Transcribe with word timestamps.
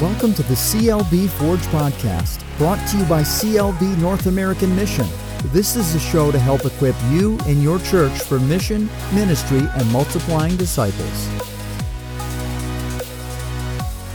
Welcome 0.00 0.32
to 0.34 0.44
the 0.44 0.54
CLB 0.54 1.28
Forge 1.28 1.66
podcast, 1.72 2.44
brought 2.56 2.78
to 2.90 2.98
you 2.98 3.04
by 3.06 3.22
CLB 3.22 3.98
North 3.98 4.26
American 4.26 4.76
Mission. 4.76 5.08
This 5.46 5.74
is 5.74 5.92
a 5.96 5.98
show 5.98 6.30
to 6.30 6.38
help 6.38 6.64
equip 6.64 6.94
you 7.10 7.36
and 7.46 7.60
your 7.64 7.80
church 7.80 8.16
for 8.20 8.38
mission, 8.38 8.88
ministry, 9.12 9.58
and 9.74 9.90
multiplying 9.90 10.56
disciples. 10.56 11.37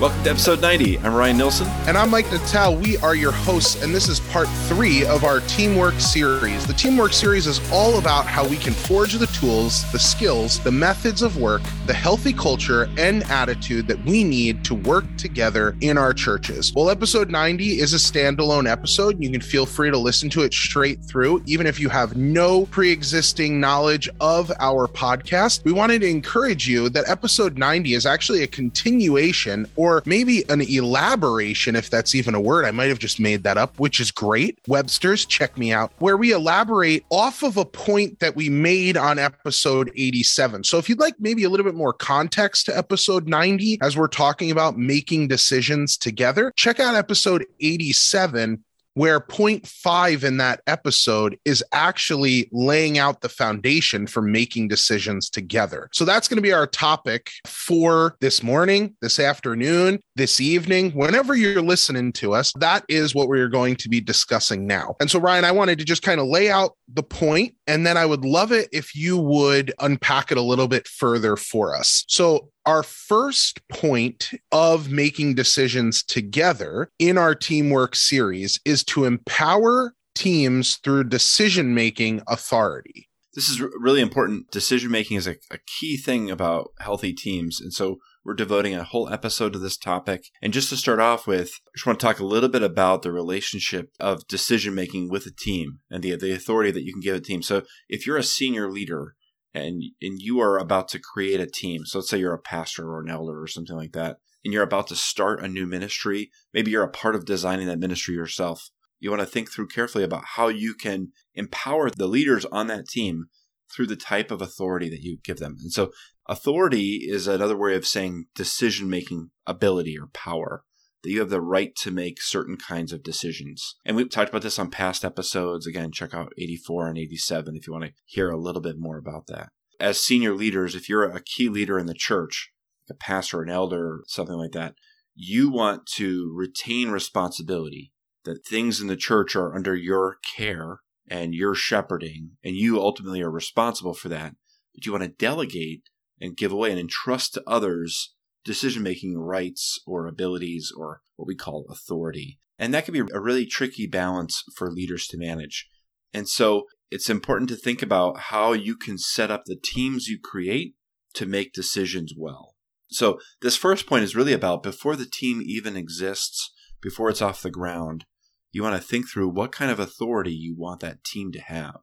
Welcome 0.04 0.24
to 0.26 0.32
episode 0.32 0.60
90. 0.60 1.00
I'm 1.00 1.16
Ryan 1.16 1.38
Nilsson. 1.38 1.68
And 1.88 1.98
I'm 1.98 2.10
Mike 2.10 2.30
Natal. 2.30 2.76
We 2.76 2.98
are 2.98 3.16
your 3.16 3.32
hosts, 3.32 3.82
and 3.82 3.96
this 3.96 4.10
is 4.10 4.20
part 4.20 4.50
three 4.68 5.06
of 5.06 5.24
our 5.24 5.40
Teamwork 5.48 5.94
series. 5.94 6.68
The 6.68 6.74
Teamwork 6.74 7.14
series 7.14 7.48
is 7.48 7.62
all 7.72 7.98
about 7.98 8.26
how 8.26 8.46
we 8.46 8.58
can 8.58 8.74
forge 8.74 9.14
the 9.14 9.28
tools, 9.28 9.90
the 9.94 10.00
skills, 10.00 10.60
the 10.60 10.74
methods 10.74 11.22
of 11.22 11.38
work, 11.38 11.62
the 11.86 11.94
healthy 11.94 12.34
culture, 12.34 12.90
and 12.98 13.24
attitude 13.32 13.88
that 13.88 14.04
we 14.04 14.26
need 14.26 14.66
to 14.66 14.76
work 14.76 15.06
together 15.16 15.74
in 15.80 15.98
our 15.98 16.14
churches. 16.14 16.74
Well, 16.76 16.90
episode 16.90 17.32
90 17.32 17.80
is 17.80 17.94
a 17.94 17.98
standalone 17.98 18.70
episode. 18.70 19.24
You 19.24 19.30
can 19.30 19.40
feel 19.40 19.66
free 19.66 19.90
to 19.90 19.98
listen 19.98 20.30
to 20.32 20.42
it 20.42 20.54
straight 20.54 21.02
through, 21.02 21.44
even 21.46 21.66
if 21.66 21.80
you 21.80 21.88
have 21.88 22.18
no 22.18 22.66
pre 22.66 22.92
existing 22.92 23.58
knowledge 23.58 24.10
of 24.20 24.52
our 24.60 24.90
podcast. 24.90 25.64
We 25.64 25.72
wanted 25.72 26.02
to 26.02 26.10
encourage 26.10 26.68
you 26.68 26.90
that 26.90 27.08
episode 27.08 27.58
90 27.58 27.94
is 27.94 28.06
actually 28.06 28.44
a 28.44 28.48
continuation 28.48 29.66
or 29.78 29.93
or 29.94 30.04
maybe 30.06 30.44
an 30.50 30.62
elaboration, 30.62 31.76
if 31.76 31.90
that's 31.90 32.16
even 32.16 32.36
a 32.36 32.42
word. 32.42 32.66
I 32.66 32.72
might 32.72 32.90
have 32.90 33.00
just 33.00 33.20
made 33.20 33.44
that 33.44 33.58
up, 33.58 33.80
which 33.80 34.00
is 34.00 34.12
great. 34.12 34.60
Webster's, 34.68 35.26
check 35.26 35.58
me 35.58 35.72
out, 35.72 35.94
where 36.00 36.18
we 36.18 36.32
elaborate 36.32 37.06
off 37.10 37.44
of 37.44 37.58
a 37.58 37.66
point 37.66 38.20
that 38.20 38.36
we 38.36 38.50
made 38.50 38.98
on 38.98 39.20
episode 39.20 39.92
87. 39.96 40.64
So 40.64 40.78
if 40.78 40.90
you'd 40.90 41.00
like 41.00 41.16
maybe 41.20 41.44
a 41.44 41.50
little 41.50 41.66
bit 41.66 41.76
more 41.76 41.94
context 41.94 42.66
to 42.66 42.78
episode 42.78 43.28
90, 43.28 43.80
as 43.82 43.96
we're 43.96 44.08
talking 44.08 44.52
about 44.52 44.78
making 44.78 45.28
decisions 45.28 45.98
together, 45.98 46.52
check 46.56 46.80
out 46.80 46.96
episode 46.96 47.46
87 47.60 48.64
where 48.94 49.20
point 49.20 49.68
five 49.68 50.24
in 50.24 50.38
that 50.38 50.62
episode 50.68 51.38
is 51.46 51.64
actually 51.72 52.50
laying 52.52 52.98
out 52.98 53.22
the 53.22 53.30
foundation 53.30 54.08
for 54.08 54.22
making 54.22 54.68
decisions 54.68 55.30
together. 55.30 55.90
So 55.94 56.06
that's 56.06 56.28
going 56.28 56.38
to 56.38 56.42
be 56.42 56.54
our 56.54 56.68
topic 56.68 57.32
for 57.46 58.16
this 58.22 58.44
morning, 58.44 58.96
this 59.02 59.20
afternoon, 59.20 60.00
this 60.16 60.40
evening, 60.40 60.92
whenever 60.92 61.36
you're 61.36 61.62
listening 61.62 62.14
to 62.14 62.34
us. 62.34 62.54
That 62.60 62.84
is 62.88 63.16
what 63.16 63.28
we're 63.28 63.50
going 63.50 63.76
to 63.78 63.90
be 63.90 64.02
discussing 64.02 64.68
now. 64.68 64.96
And 65.00 65.10
so, 65.10 65.20
Ryan, 65.20 65.46
I 65.46 65.52
wanted 65.52 65.80
to 65.80 65.86
just 65.86 66.04
kind 66.04 66.20
of 66.20 66.28
lay 66.28 66.50
out 66.50 66.76
the 66.88 67.04
point, 67.04 67.56
and 67.68 67.86
then 67.86 67.98
I 67.98 68.06
would 68.06 68.24
love 68.24 68.52
it 68.52 68.70
if 68.72 68.96
you 68.96 69.18
would 69.18 69.74
unpack 69.80 70.32
it 70.32 70.38
a 70.38 70.42
little 70.42 70.68
bit 70.68 70.88
further 70.88 71.36
for 71.36 71.76
us. 71.76 72.06
So, 72.08 72.50
our 72.66 72.84
first 72.84 73.68
point 73.68 74.32
of 74.52 74.90
making 74.90 75.36
decisions 75.36 76.04
together 76.04 76.90
in 77.00 77.18
our 77.18 77.36
teamwork 77.36 77.96
series 77.96 78.60
is 78.66 78.84
to 78.86 79.06
empower 79.06 79.94
teams 80.16 80.76
through 80.78 81.06
decision 81.06 81.74
making 81.74 82.22
authority. 82.28 83.10
This 83.34 83.50
is 83.50 83.60
really 83.60 84.02
important. 84.02 84.52
Decision 84.52 84.92
making 84.92 85.18
is 85.18 85.28
a, 85.28 85.38
a, 85.50 85.58
key 85.80 85.98
thing 85.98 86.30
about 86.30 86.70
healthy 86.80 87.14
teams. 87.14 87.60
And 87.60 87.74
so 87.74 87.98
we're 88.24 88.36
devoting 88.36 88.76
a 88.76 88.84
whole 88.84 89.10
episode 89.12 89.54
to 89.54 89.60
this 89.60 89.76
topic. 89.76 90.26
And 90.40 90.54
just 90.54 90.70
to 90.70 90.78
start 90.78 91.00
off 91.00 91.26
with, 91.26 91.50
I 91.68 91.72
just 91.76 91.88
want 91.88 92.00
to 92.00 92.06
talk 92.06 92.20
a 92.20 92.26
little 92.26 92.48
bit 92.48 92.62
about 92.62 93.02
the 93.02 93.12
relationship 93.12 93.90
of 94.00 94.28
decision 94.28 94.76
making 94.76 95.10
with 95.10 95.26
a 95.26 95.32
team 95.32 95.80
and 95.90 96.04
the, 96.04 96.16
the 96.16 96.32
authority 96.32 96.70
that 96.72 96.84
you 96.84 96.94
can 96.94 97.02
give 97.02 97.16
a 97.16 97.20
team. 97.20 97.42
So 97.42 97.64
if 97.90 98.06
you're 98.06 98.18
a 98.18 98.24
senior 98.24 98.72
leader, 98.72 99.16
and 99.54 99.84
and 100.02 100.20
you 100.20 100.40
are 100.40 100.58
about 100.58 100.88
to 100.90 101.00
create 101.00 101.40
a 101.40 101.48
team. 101.48 101.86
So 101.86 102.00
let's 102.00 102.10
say 102.10 102.18
you're 102.18 102.34
a 102.34 102.40
pastor 102.40 102.90
or 102.90 103.02
an 103.02 103.10
elder 103.10 103.42
or 103.42 103.48
something 103.48 103.76
like 103.76 103.94
that, 103.94 104.18
and 104.44 104.54
you're 104.54 104.64
about 104.64 104.88
to 104.88 104.96
start 104.96 105.44
a 105.44 105.48
new 105.48 105.66
ministry. 105.66 106.32
Maybe 106.54 106.72
you're 106.72 106.84
a 106.84 106.90
part 106.90 107.16
of 107.16 107.26
designing 107.26 107.68
that 107.68 107.80
ministry 107.80 108.16
yourself. 108.16 108.70
You 109.00 109.10
want 109.10 109.22
to 109.22 109.28
think 109.28 109.52
through 109.52 109.68
carefully 109.68 110.04
about 110.04 110.24
how 110.36 110.48
you 110.48 110.74
can 110.74 111.12
empower 111.36 111.90
the 111.90 112.08
leaders 112.08 112.46
on 112.46 112.68
that 112.68 112.88
team 112.88 113.26
through 113.74 113.88
the 113.88 113.96
type 113.96 114.32
of 114.32 114.42
authority 114.42 114.90
that 114.90 115.02
you 115.02 115.18
give 115.24 115.40
them. 115.40 115.58
And 115.62 115.72
so 115.72 115.92
authority 116.28 117.02
is 117.08 117.28
another 117.28 117.58
way 117.58 117.76
of 117.76 117.86
saying 117.86 118.26
decision 118.36 118.90
making 118.90 119.32
ability 119.46 119.98
or 120.00 120.08
power 120.14 120.64
that 121.04 121.12
you 121.12 121.20
have 121.20 121.30
the 121.30 121.42
right 121.42 121.76
to 121.76 121.92
make 121.92 122.22
certain 122.22 122.58
kinds 122.58 122.94
of 122.94 123.04
decisions. 123.04 123.76
And 123.86 123.96
we've 123.96 124.10
talked 124.10 124.30
about 124.30 124.42
this 124.42 124.58
on 124.58 124.72
past 124.72 125.04
episodes. 125.04 125.68
Again, 125.68 125.92
check 125.92 126.14
out 126.14 126.34
84 126.38 126.88
and 126.88 126.98
87 126.98 127.56
if 127.56 127.68
you 127.68 127.74
want 127.74 127.86
to 127.86 127.92
hear 128.06 128.30
a 128.30 128.40
little 128.40 128.62
bit 128.62 128.78
more 128.80 128.98
about 128.98 129.28
that. 129.28 129.50
As 129.80 130.00
senior 130.00 130.34
leaders, 130.34 130.76
if 130.76 130.88
you're 130.88 131.04
a 131.04 131.22
key 131.22 131.50
leader 131.50 131.78
in 131.78 131.88
the 131.88 131.94
church, 131.94 132.52
a 132.90 132.94
pastor, 132.94 133.42
an 133.42 133.50
elder, 133.50 134.04
something 134.08 134.36
like 134.36 134.52
that, 134.54 134.76
you 135.16 135.52
want 135.52 135.86
to 135.96 136.34
retain 136.34 136.90
responsibility 136.90 137.92
that 138.24 138.46
things 138.46 138.80
in 138.80 138.88
the 138.88 138.96
church 138.96 139.36
are 139.36 139.54
under 139.54 139.76
your 139.76 140.18
care 140.36 140.80
and 141.08 141.36
your 141.36 141.54
shepherding, 141.54 142.32
and 142.44 142.56
you 142.56 142.80
ultimately 142.80 143.22
are 143.22 143.30
responsible 143.30 143.94
for 143.94 144.10
that. 144.10 144.36
But 144.74 144.86
you 144.86 144.94
want 144.94 145.04
to 145.04 145.10
delegate 145.10 145.84
and 146.20 146.38
give 146.38 146.52
away 146.52 146.72
and 146.72 146.80
entrust 146.80 147.34
to 147.34 147.44
others 147.46 148.16
decision 148.44 148.84
making 148.84 149.18
rights 149.18 149.80
or 149.86 150.08
abilities 150.08 150.72
or 150.76 151.02
what 151.16 151.28
we 151.28 151.36
call 151.36 151.66
authority. 151.70 152.40
And 152.60 152.74
that 152.74 152.86
can 152.86 152.94
be 152.94 153.00
a 153.00 153.20
really 153.20 153.46
tricky 153.46 153.88
balance 153.88 154.44
for 154.56 154.72
leaders 154.72 155.08
to 155.08 155.18
manage. 155.18 155.68
And 156.14 156.30
so 156.30 156.66
it's 156.92 157.10
important 157.10 157.50
to 157.50 157.56
think 157.56 157.82
about 157.82 158.20
how 158.20 158.54
you 158.54 158.76
can 158.76 158.98
set 158.98 159.32
up 159.32 159.44
the 159.46 159.60
teams 159.62 160.08
you 160.08 160.20
create 160.24 160.76
to 161.16 161.26
make 161.26 161.54
decisions 161.54 162.14
well. 162.18 162.56
So 162.90 163.20
this 163.42 163.56
first 163.56 163.88
point 163.88 164.04
is 164.04 164.16
really 164.16 164.34
about 164.34 164.62
before 164.62 164.96
the 164.96 165.08
team 165.08 165.42
even 165.44 165.76
exists, 165.76 166.52
before 166.82 167.10
it's 167.10 167.22
off 167.22 167.42
the 167.42 167.50
ground, 167.50 168.06
you 168.52 168.62
want 168.62 168.76
to 168.76 168.88
think 168.88 169.10
through 169.10 169.30
what 169.30 169.52
kind 169.52 169.72
of 169.72 169.80
authority 169.80 170.32
you 170.32 170.56
want 170.56 170.82
that 170.82 171.04
team 171.04 171.32
to 171.32 171.42
have. 171.42 171.82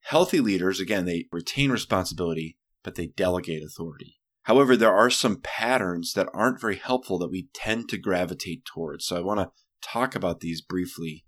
Healthy 0.00 0.40
leaders, 0.40 0.80
again, 0.80 1.04
they 1.04 1.26
retain 1.30 1.70
responsibility, 1.70 2.56
but 2.82 2.96
they 2.96 3.06
delegate 3.06 3.62
authority. 3.62 4.16
However, 4.44 4.76
there 4.76 4.92
are 4.92 5.10
some 5.10 5.40
patterns 5.40 6.14
that 6.14 6.28
aren't 6.34 6.60
very 6.60 6.76
helpful 6.76 7.18
that 7.18 7.30
we 7.30 7.48
tend 7.54 7.88
to 7.88 7.98
gravitate 7.98 8.64
towards. 8.64 9.06
So 9.06 9.16
I 9.16 9.20
want 9.20 9.40
to 9.40 9.50
talk 9.82 10.14
about 10.14 10.40
these 10.40 10.60
briefly. 10.60 11.24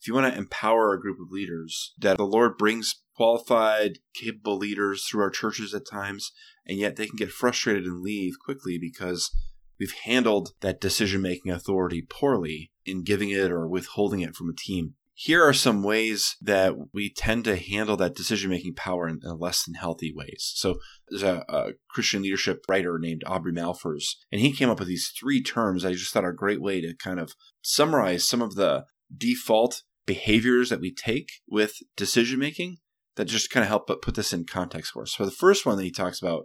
If 0.00 0.06
you 0.06 0.14
want 0.14 0.32
to 0.32 0.38
empower 0.38 0.92
a 0.92 1.00
group 1.00 1.18
of 1.20 1.32
leaders, 1.32 1.94
that 1.98 2.18
the 2.18 2.24
Lord 2.24 2.56
brings 2.56 3.02
qualified, 3.16 3.98
capable 4.14 4.56
leaders 4.56 5.04
through 5.04 5.22
our 5.22 5.30
churches 5.30 5.74
at 5.74 5.88
times, 5.90 6.30
and 6.66 6.78
yet 6.78 6.96
they 6.96 7.06
can 7.06 7.16
get 7.16 7.32
frustrated 7.32 7.84
and 7.84 8.02
leave 8.02 8.34
quickly 8.38 8.78
because 8.78 9.34
we've 9.80 9.94
handled 10.04 10.50
that 10.60 10.80
decision 10.80 11.22
making 11.22 11.50
authority 11.50 12.06
poorly 12.08 12.70
in 12.84 13.02
giving 13.02 13.30
it 13.30 13.50
or 13.50 13.66
withholding 13.66 14.20
it 14.20 14.36
from 14.36 14.48
a 14.48 14.54
team 14.54 14.94
here 15.20 15.42
are 15.42 15.52
some 15.52 15.82
ways 15.82 16.36
that 16.40 16.76
we 16.94 17.12
tend 17.12 17.44
to 17.44 17.56
handle 17.56 17.96
that 17.96 18.14
decision 18.14 18.50
making 18.50 18.72
power 18.76 19.08
in, 19.08 19.18
less 19.24 19.64
than 19.64 19.74
healthy 19.74 20.12
ways. 20.14 20.52
So 20.54 20.78
there's 21.08 21.24
a, 21.24 21.44
a, 21.48 21.72
Christian 21.90 22.22
leadership 22.22 22.60
writer 22.68 23.00
named 23.00 23.24
Aubrey 23.26 23.52
Malphurs, 23.52 24.04
and 24.30 24.40
he 24.40 24.52
came 24.52 24.70
up 24.70 24.78
with 24.78 24.86
these 24.86 25.12
three 25.18 25.42
terms 25.42 25.84
I 25.84 25.94
just 25.94 26.12
thought 26.12 26.24
are 26.24 26.30
a 26.30 26.36
great 26.36 26.62
way 26.62 26.80
to 26.80 26.94
kind 26.94 27.18
of 27.18 27.32
summarize 27.62 28.28
some 28.28 28.40
of 28.40 28.54
the 28.54 28.84
default 29.14 29.82
behaviors 30.06 30.70
that 30.70 30.80
we 30.80 30.94
take 30.94 31.30
with 31.48 31.74
decision 31.96 32.38
making 32.38 32.76
that 33.16 33.24
just 33.24 33.50
kind 33.50 33.64
of 33.64 33.68
help 33.68 33.88
put 33.88 34.14
this 34.14 34.32
in 34.32 34.44
context 34.44 34.92
for 34.92 35.02
us. 35.02 35.14
So 35.16 35.24
the 35.24 35.32
first 35.32 35.66
one 35.66 35.76
that 35.78 35.84
he 35.84 35.90
talks 35.90 36.22
about 36.22 36.44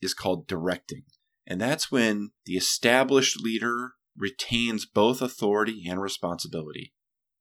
is 0.00 0.14
called 0.14 0.46
directing. 0.46 1.02
And 1.44 1.60
that's 1.60 1.90
when 1.90 2.30
the 2.46 2.52
established 2.52 3.42
leader 3.42 3.94
retains 4.16 4.86
both 4.86 5.20
authority 5.20 5.82
and 5.88 6.00
responsibility 6.00 6.92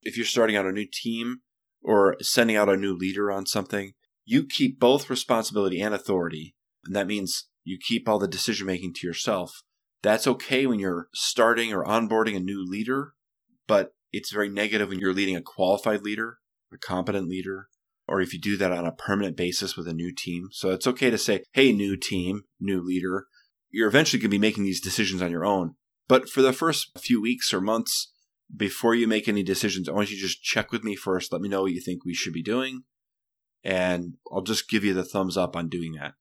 if 0.01 0.18
you're 0.18 0.25
starting 0.25 0.56
out 0.56 0.65
a 0.65 0.71
new 0.71 0.88
team 0.92 1.42
or 1.81 2.15
sending 2.21 2.56
out 2.56 2.69
a 2.69 2.77
new 2.77 2.95
leader 2.95 3.31
on 3.31 3.45
something, 3.45 3.94
you 4.25 4.45
keep 4.45 4.80
both 4.80 5.09
responsibility 5.09 5.81
and 5.81 5.94
authority. 5.94 6.56
And 6.86 6.95
that 6.95 7.07
means 7.07 7.48
you 7.63 7.77
keep 7.80 8.07
all 8.07 8.19
the 8.19 8.27
decision 8.27 8.68
making 8.68 8.94
to 8.95 9.07
yourself. 9.07 9.63
That's 10.03 10.27
okay 10.27 10.65
when 10.65 10.80
you're 10.80 11.09
starting 11.13 11.74
or 11.74 11.86
onboarding 11.86 12.36
a 12.36 12.39
new 12.39 12.65
leader, 12.68 13.13
but 13.68 13.92
it's 14.12 14.31
very 14.31 14.50
negative 14.50 14.89
when 14.89 15.00
you're 15.00 15.13
leading 15.13 15.36
a 15.36 15.42
qualified 15.42 16.01
leader, 16.01 16.38
a 16.74 16.77
competent 16.77 17.27
leader, 17.27 17.68
or 18.07 18.19
if 18.19 18.33
you 18.33 18.42
do 18.42 18.57
that 18.57 18.71
on 18.71 18.86
a 18.86 18.92
permanent 18.92 19.38
basis 19.38 19.77
with 19.77 19.88
a 19.88 19.94
new 19.94 20.13
team. 20.13 20.50
So 20.51 20.71
it's 20.71 20.88
okay 20.88 21.09
to 21.09 21.18
say, 21.18 21.44
hey, 21.53 21.71
new 21.71 21.95
team, 21.95 22.44
new 22.59 22.81
leader. 22.81 23.27
You're 23.69 23.88
eventually 23.88 24.19
going 24.19 24.31
to 24.31 24.36
be 24.36 24.39
making 24.39 24.63
these 24.63 24.81
decisions 24.81 25.21
on 25.21 25.31
your 25.31 25.45
own. 25.45 25.75
But 26.09 26.27
for 26.27 26.42
the 26.42 26.51
first 26.51 26.98
few 27.00 27.21
weeks 27.21 27.53
or 27.53 27.62
months, 27.62 28.11
before 28.56 28.95
you 28.95 29.07
make 29.07 29.27
any 29.27 29.44
decisions, 29.44 29.88
I 29.88 29.94
want 29.94 30.09
you 30.09 30.18
to 30.18 30.21
just 30.21 30.44
check 30.44 30.71
with 30.71 30.83
me 30.83 30.95
first. 30.95 31.31
Let 31.31 31.42
me 31.42 31.50
know 31.50 31.63
what 31.63 31.74
you 31.74 31.81
think 31.81 32.03
we 32.03 32.13
should 32.13 32.33
be 32.33 32.44
doing. 32.44 32.83
And 33.63 34.15
I'll 34.31 34.42
just 34.42 34.69
give 34.69 34.83
you 34.83 34.94
the 34.94 35.03
thumbs 35.03 35.38
up 35.38 35.56
on 35.56 35.69
doing 35.69 35.94
that. 35.94 36.13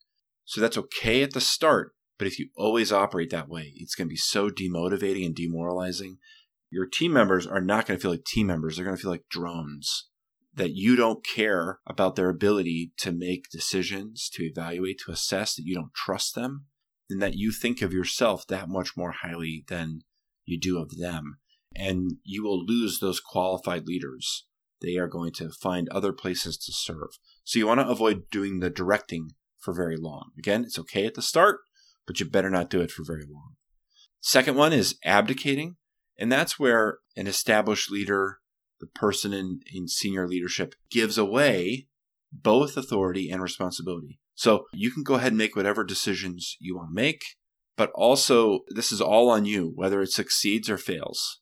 So 0.44 0.60
that's 0.60 0.78
okay 0.78 1.22
at 1.22 1.32
the 1.32 1.40
start. 1.40 1.92
But 2.18 2.26
if 2.26 2.38
you 2.38 2.48
always 2.56 2.92
operate 2.92 3.30
that 3.30 3.48
way, 3.48 3.72
it's 3.76 3.94
going 3.94 4.06
to 4.06 4.12
be 4.12 4.16
so 4.16 4.50
demotivating 4.50 5.24
and 5.24 5.34
demoralizing. 5.34 6.18
Your 6.70 6.86
team 6.86 7.12
members 7.12 7.46
are 7.46 7.62
not 7.62 7.86
going 7.86 7.98
to 7.98 8.02
feel 8.02 8.10
like 8.10 8.24
team 8.24 8.46
members. 8.46 8.76
They're 8.76 8.84
going 8.84 8.96
to 8.96 9.02
feel 9.02 9.10
like 9.10 9.28
drones 9.30 10.08
that 10.54 10.74
you 10.74 10.96
don't 10.96 11.24
care 11.24 11.78
about 11.86 12.16
their 12.16 12.28
ability 12.28 12.92
to 12.98 13.12
make 13.12 13.48
decisions, 13.50 14.28
to 14.34 14.44
evaluate, 14.44 14.98
to 15.04 15.12
assess, 15.12 15.54
that 15.54 15.64
you 15.64 15.74
don't 15.74 15.94
trust 15.94 16.34
them, 16.34 16.66
and 17.08 17.22
that 17.22 17.34
you 17.34 17.52
think 17.52 17.80
of 17.80 17.92
yourself 17.92 18.46
that 18.48 18.68
much 18.68 18.96
more 18.96 19.12
highly 19.22 19.64
than 19.68 20.00
you 20.44 20.58
do 20.58 20.78
of 20.78 20.98
them. 20.98 21.38
And 21.76 22.16
you 22.24 22.42
will 22.42 22.64
lose 22.64 22.98
those 22.98 23.20
qualified 23.20 23.86
leaders. 23.86 24.46
They 24.80 24.96
are 24.96 25.08
going 25.08 25.32
to 25.34 25.50
find 25.50 25.88
other 25.88 26.12
places 26.12 26.56
to 26.58 26.72
serve. 26.72 27.18
So 27.44 27.58
you 27.58 27.66
want 27.66 27.80
to 27.80 27.88
avoid 27.88 28.30
doing 28.30 28.60
the 28.60 28.70
directing 28.70 29.32
for 29.58 29.74
very 29.74 29.96
long. 29.96 30.30
Again, 30.38 30.64
it's 30.64 30.78
okay 30.78 31.06
at 31.06 31.14
the 31.14 31.22
start, 31.22 31.60
but 32.06 32.18
you 32.18 32.26
better 32.26 32.50
not 32.50 32.70
do 32.70 32.80
it 32.80 32.90
for 32.90 33.04
very 33.04 33.24
long. 33.30 33.52
Second 34.20 34.56
one 34.56 34.72
is 34.72 34.98
abdicating. 35.04 35.76
And 36.18 36.30
that's 36.30 36.58
where 36.58 36.98
an 37.16 37.26
established 37.26 37.90
leader, 37.90 38.38
the 38.78 38.86
person 38.86 39.32
in, 39.32 39.60
in 39.72 39.88
senior 39.88 40.28
leadership, 40.28 40.74
gives 40.90 41.16
away 41.16 41.86
both 42.30 42.76
authority 42.76 43.30
and 43.30 43.42
responsibility. 43.42 44.20
So 44.34 44.66
you 44.72 44.90
can 44.90 45.02
go 45.02 45.14
ahead 45.14 45.32
and 45.32 45.38
make 45.38 45.56
whatever 45.56 45.82
decisions 45.82 46.56
you 46.60 46.76
want 46.76 46.90
to 46.90 46.94
make, 46.94 47.22
but 47.76 47.90
also 47.94 48.60
this 48.68 48.92
is 48.92 49.00
all 49.00 49.30
on 49.30 49.46
you, 49.46 49.72
whether 49.74 50.02
it 50.02 50.12
succeeds 50.12 50.68
or 50.68 50.76
fails. 50.76 51.40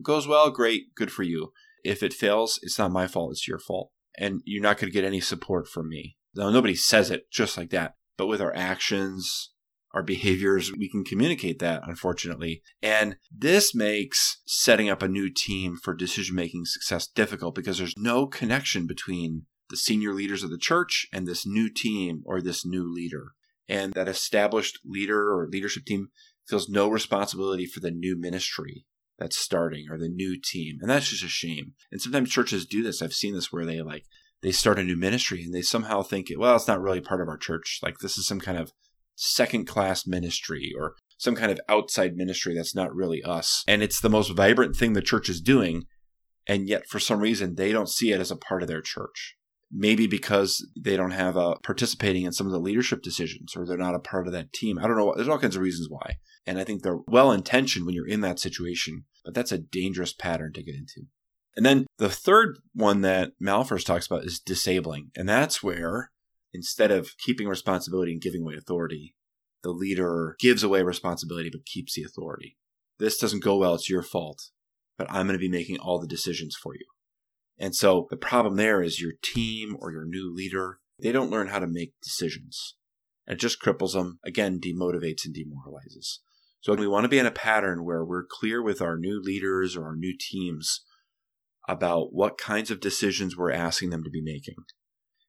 It 0.00 0.04
goes 0.04 0.26
well, 0.26 0.50
great, 0.50 0.94
good 0.94 1.12
for 1.12 1.24
you. 1.24 1.52
If 1.84 2.02
it 2.02 2.14
fails, 2.14 2.58
it's 2.62 2.78
not 2.78 2.90
my 2.90 3.06
fault, 3.06 3.32
it's 3.32 3.46
your 3.46 3.58
fault. 3.58 3.90
And 4.18 4.40
you're 4.46 4.62
not 4.62 4.78
going 4.78 4.90
to 4.90 4.94
get 4.94 5.04
any 5.04 5.20
support 5.20 5.68
from 5.68 5.90
me. 5.90 6.16
Now, 6.34 6.48
nobody 6.48 6.74
says 6.74 7.10
it 7.10 7.30
just 7.30 7.58
like 7.58 7.68
that, 7.68 7.96
but 8.16 8.26
with 8.26 8.40
our 8.40 8.54
actions, 8.56 9.52
our 9.92 10.02
behaviors, 10.02 10.72
we 10.72 10.88
can 10.88 11.04
communicate 11.04 11.58
that, 11.58 11.82
unfortunately. 11.86 12.62
And 12.80 13.16
this 13.30 13.74
makes 13.74 14.40
setting 14.46 14.88
up 14.88 15.02
a 15.02 15.08
new 15.08 15.28
team 15.30 15.76
for 15.76 15.94
decision 15.94 16.34
making 16.34 16.64
success 16.64 17.06
difficult 17.06 17.54
because 17.54 17.76
there's 17.76 17.98
no 17.98 18.26
connection 18.26 18.86
between 18.86 19.44
the 19.68 19.76
senior 19.76 20.14
leaders 20.14 20.42
of 20.42 20.48
the 20.48 20.56
church 20.56 21.08
and 21.12 21.26
this 21.26 21.46
new 21.46 21.68
team 21.68 22.22
or 22.24 22.40
this 22.40 22.64
new 22.64 22.90
leader. 22.90 23.32
And 23.68 23.92
that 23.92 24.08
established 24.08 24.78
leader 24.82 25.30
or 25.30 25.46
leadership 25.46 25.84
team 25.84 26.08
feels 26.48 26.70
no 26.70 26.88
responsibility 26.88 27.66
for 27.66 27.80
the 27.80 27.90
new 27.90 28.18
ministry 28.18 28.86
that's 29.20 29.38
starting 29.38 29.86
or 29.90 29.98
the 29.98 30.08
new 30.08 30.36
team. 30.42 30.78
And 30.80 30.90
that's 30.90 31.10
just 31.10 31.22
a 31.22 31.28
shame. 31.28 31.74
And 31.92 32.00
sometimes 32.00 32.30
churches 32.30 32.66
do 32.66 32.82
this. 32.82 33.02
I've 33.02 33.12
seen 33.12 33.34
this 33.34 33.52
where 33.52 33.66
they 33.66 33.82
like, 33.82 34.04
they 34.42 34.50
start 34.50 34.78
a 34.78 34.82
new 34.82 34.96
ministry 34.96 35.44
and 35.44 35.54
they 35.54 35.62
somehow 35.62 36.02
think, 36.02 36.28
well, 36.36 36.56
it's 36.56 36.66
not 36.66 36.80
really 36.80 37.00
part 37.00 37.20
of 37.20 37.28
our 37.28 37.36
church. 37.36 37.78
Like 37.82 37.98
this 37.98 38.16
is 38.16 38.26
some 38.26 38.40
kind 38.40 38.58
of 38.58 38.72
second 39.14 39.66
class 39.66 40.06
ministry 40.06 40.72
or 40.76 40.94
some 41.18 41.36
kind 41.36 41.52
of 41.52 41.60
outside 41.68 42.16
ministry 42.16 42.54
that's 42.54 42.74
not 42.74 42.94
really 42.94 43.22
us. 43.22 43.62
And 43.68 43.82
it's 43.82 44.00
the 44.00 44.08
most 44.08 44.30
vibrant 44.30 44.74
thing 44.74 44.94
the 44.94 45.02
church 45.02 45.28
is 45.28 45.42
doing. 45.42 45.84
And 46.46 46.66
yet, 46.66 46.88
for 46.88 46.98
some 46.98 47.20
reason, 47.20 47.56
they 47.56 47.70
don't 47.70 47.90
see 47.90 48.10
it 48.12 48.20
as 48.20 48.30
a 48.30 48.36
part 48.36 48.62
of 48.62 48.68
their 48.68 48.80
church. 48.80 49.36
Maybe 49.70 50.06
because 50.06 50.66
they 50.76 50.96
don't 50.96 51.10
have 51.10 51.36
a 51.36 51.56
participating 51.62 52.24
in 52.24 52.32
some 52.32 52.46
of 52.46 52.52
the 52.52 52.58
leadership 52.58 53.02
decisions 53.02 53.54
or 53.54 53.66
they're 53.66 53.76
not 53.76 53.94
a 53.94 54.00
part 54.00 54.26
of 54.26 54.32
that 54.32 54.52
team. 54.54 54.78
I 54.78 54.86
don't 54.86 54.96
know. 54.96 55.12
There's 55.14 55.28
all 55.28 55.38
kinds 55.38 55.54
of 55.54 55.62
reasons 55.62 55.88
why. 55.90 56.16
And 56.46 56.58
I 56.58 56.64
think 56.64 56.82
they're 56.82 57.00
well 57.06 57.32
intentioned 57.32 57.86
when 57.86 57.94
you're 57.94 58.06
in 58.06 58.22
that 58.22 58.38
situation, 58.38 59.04
but 59.24 59.34
that's 59.34 59.52
a 59.52 59.58
dangerous 59.58 60.12
pattern 60.12 60.52
to 60.54 60.62
get 60.62 60.74
into. 60.74 61.02
And 61.56 61.66
then 61.66 61.86
the 61.98 62.08
third 62.08 62.58
one 62.74 63.02
that 63.02 63.32
Malphurs 63.42 63.84
talks 63.84 64.06
about 64.06 64.24
is 64.24 64.40
disabling. 64.40 65.10
And 65.16 65.28
that's 65.28 65.62
where 65.62 66.10
instead 66.52 66.90
of 66.90 67.16
keeping 67.18 67.48
responsibility 67.48 68.12
and 68.12 68.22
giving 68.22 68.42
away 68.42 68.54
authority, 68.56 69.14
the 69.62 69.70
leader 69.70 70.36
gives 70.38 70.62
away 70.62 70.82
responsibility 70.82 71.50
but 71.50 71.66
keeps 71.66 71.94
the 71.94 72.02
authority. 72.02 72.56
This 72.98 73.18
doesn't 73.18 73.44
go 73.44 73.56
well, 73.56 73.74
it's 73.74 73.90
your 73.90 74.02
fault, 74.02 74.50
but 74.96 75.10
I'm 75.10 75.26
going 75.26 75.38
to 75.38 75.38
be 75.38 75.50
making 75.50 75.78
all 75.78 75.98
the 75.98 76.06
decisions 76.06 76.56
for 76.56 76.74
you. 76.74 76.86
And 77.58 77.74
so 77.74 78.06
the 78.10 78.16
problem 78.16 78.56
there 78.56 78.82
is 78.82 79.00
your 79.00 79.12
team 79.22 79.76
or 79.80 79.92
your 79.92 80.06
new 80.06 80.32
leader, 80.34 80.78
they 80.98 81.12
don't 81.12 81.30
learn 81.30 81.48
how 81.48 81.58
to 81.58 81.66
make 81.66 81.92
decisions. 82.02 82.76
It 83.26 83.38
just 83.38 83.62
cripples 83.62 83.92
them, 83.92 84.18
again, 84.24 84.60
demotivates 84.60 85.24
and 85.24 85.34
demoralizes. 85.34 86.20
So 86.60 86.74
we 86.74 86.86
want 86.86 87.04
to 87.04 87.08
be 87.08 87.18
in 87.18 87.26
a 87.26 87.30
pattern 87.30 87.84
where 87.84 88.04
we're 88.04 88.26
clear 88.28 88.62
with 88.62 88.82
our 88.82 88.98
new 88.98 89.20
leaders 89.20 89.76
or 89.76 89.86
our 89.86 89.96
new 89.96 90.14
teams 90.18 90.84
about 91.68 92.12
what 92.12 92.36
kinds 92.36 92.70
of 92.70 92.80
decisions 92.80 93.36
we're 93.36 93.52
asking 93.52 93.90
them 93.90 94.04
to 94.04 94.10
be 94.10 94.20
making. 94.20 94.56